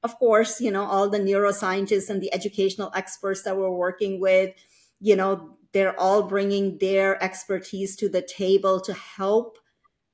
of 0.06 0.16
course 0.20 0.60
you 0.60 0.70
know 0.70 0.84
all 0.84 1.08
the 1.10 1.26
neuroscientists 1.28 2.08
and 2.08 2.22
the 2.22 2.32
educational 2.32 2.92
experts 2.94 3.42
that 3.42 3.56
we're 3.56 3.80
working 3.86 4.20
with 4.20 4.54
you 5.00 5.16
know 5.16 5.32
they're 5.72 5.98
all 5.98 6.22
bringing 6.22 6.78
their 6.78 7.22
expertise 7.22 7.96
to 7.96 8.08
the 8.08 8.22
table 8.22 8.80
to 8.80 8.94
help 8.94 9.58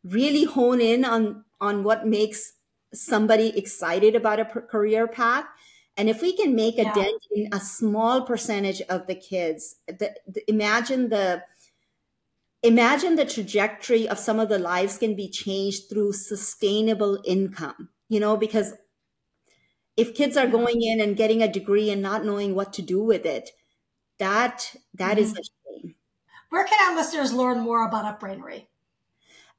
really 0.02 0.44
hone 0.44 0.80
in 0.80 1.04
on 1.04 1.44
on 1.60 1.84
what 1.84 2.06
makes 2.06 2.54
somebody 2.94 3.48
excited 3.56 4.16
about 4.16 4.40
a 4.40 4.46
career 4.74 5.06
path 5.06 5.44
and 5.98 6.08
if 6.08 6.22
we 6.22 6.34
can 6.34 6.54
make 6.54 6.78
a 6.78 6.88
yeah. 6.88 6.94
dent 6.94 7.22
in 7.36 7.48
a 7.52 7.60
small 7.60 8.22
percentage 8.22 8.80
of 8.88 9.06
the 9.06 9.14
kids 9.14 9.76
the, 9.86 10.08
the, 10.26 10.42
imagine 10.48 11.10
the 11.10 11.42
imagine 12.62 13.16
the 13.16 13.32
trajectory 13.36 14.08
of 14.08 14.18
some 14.18 14.40
of 14.40 14.48
the 14.48 14.58
lives 14.58 14.96
can 14.96 15.14
be 15.14 15.28
changed 15.28 15.90
through 15.90 16.12
sustainable 16.12 17.18
income 17.36 17.90
you 18.08 18.20
know 18.20 18.36
because 18.36 18.72
if 19.96 20.14
kids 20.14 20.36
are 20.36 20.46
going 20.46 20.82
in 20.82 21.00
and 21.00 21.16
getting 21.16 21.42
a 21.42 21.52
degree 21.52 21.90
and 21.90 22.02
not 22.02 22.24
knowing 22.24 22.54
what 22.54 22.72
to 22.72 22.82
do 22.82 23.02
with 23.02 23.26
it 23.26 23.50
that 24.18 24.74
that 24.94 25.16
mm-hmm. 25.16 25.24
is 25.24 25.32
a 25.32 25.42
shame 25.42 25.94
where 26.50 26.64
can 26.64 26.90
our 26.90 26.96
listeners 26.96 27.32
learn 27.32 27.60
more 27.60 27.86
about 27.86 28.20
upbrainery 28.20 28.66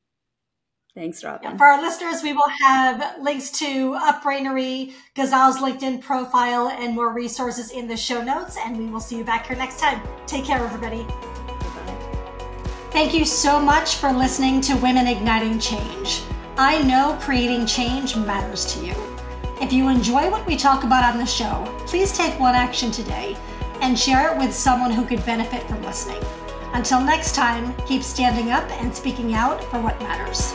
Thanks, 0.94 1.24
Robin. 1.24 1.56
For 1.56 1.64
our 1.64 1.80
listeners, 1.80 2.22
we 2.22 2.34
will 2.34 2.48
have 2.60 3.18
links 3.22 3.50
to 3.52 3.94
Upbrainery, 3.94 4.92
Ghazal's 5.14 5.58
LinkedIn 5.58 6.02
profile, 6.02 6.68
and 6.68 6.94
more 6.94 7.14
resources 7.14 7.70
in 7.70 7.88
the 7.88 7.96
show 7.96 8.22
notes. 8.22 8.58
And 8.62 8.76
we 8.76 8.86
will 8.86 9.00
see 9.00 9.16
you 9.16 9.24
back 9.24 9.46
here 9.46 9.56
next 9.56 9.80
time. 9.80 10.02
Take 10.26 10.44
care, 10.44 10.62
everybody. 10.62 11.06
Thank 12.90 13.14
you 13.14 13.24
so 13.24 13.58
much 13.58 13.96
for 13.96 14.12
listening 14.12 14.60
to 14.62 14.76
Women 14.76 15.06
Igniting 15.06 15.58
Change. 15.58 16.22
I 16.58 16.82
know 16.82 17.16
creating 17.22 17.64
change 17.64 18.14
matters 18.14 18.66
to 18.74 18.84
you. 18.84 18.94
If 19.62 19.72
you 19.72 19.88
enjoy 19.88 20.30
what 20.30 20.46
we 20.46 20.56
talk 20.56 20.84
about 20.84 21.10
on 21.10 21.18
the 21.18 21.24
show, 21.24 21.64
please 21.86 22.14
take 22.14 22.38
one 22.38 22.54
action 22.54 22.90
today 22.90 23.34
and 23.80 23.98
share 23.98 24.30
it 24.30 24.38
with 24.38 24.52
someone 24.52 24.90
who 24.90 25.06
could 25.06 25.24
benefit 25.24 25.62
from 25.62 25.82
listening. 25.82 26.22
Until 26.74 27.00
next 27.00 27.35
time, 27.35 27.74
keep 27.87 28.02
standing 28.02 28.50
up 28.50 28.68
and 28.80 28.94
speaking 28.94 29.35
out 29.35 29.62
for 29.64 29.80
what 29.80 30.00
matters. 30.00 30.54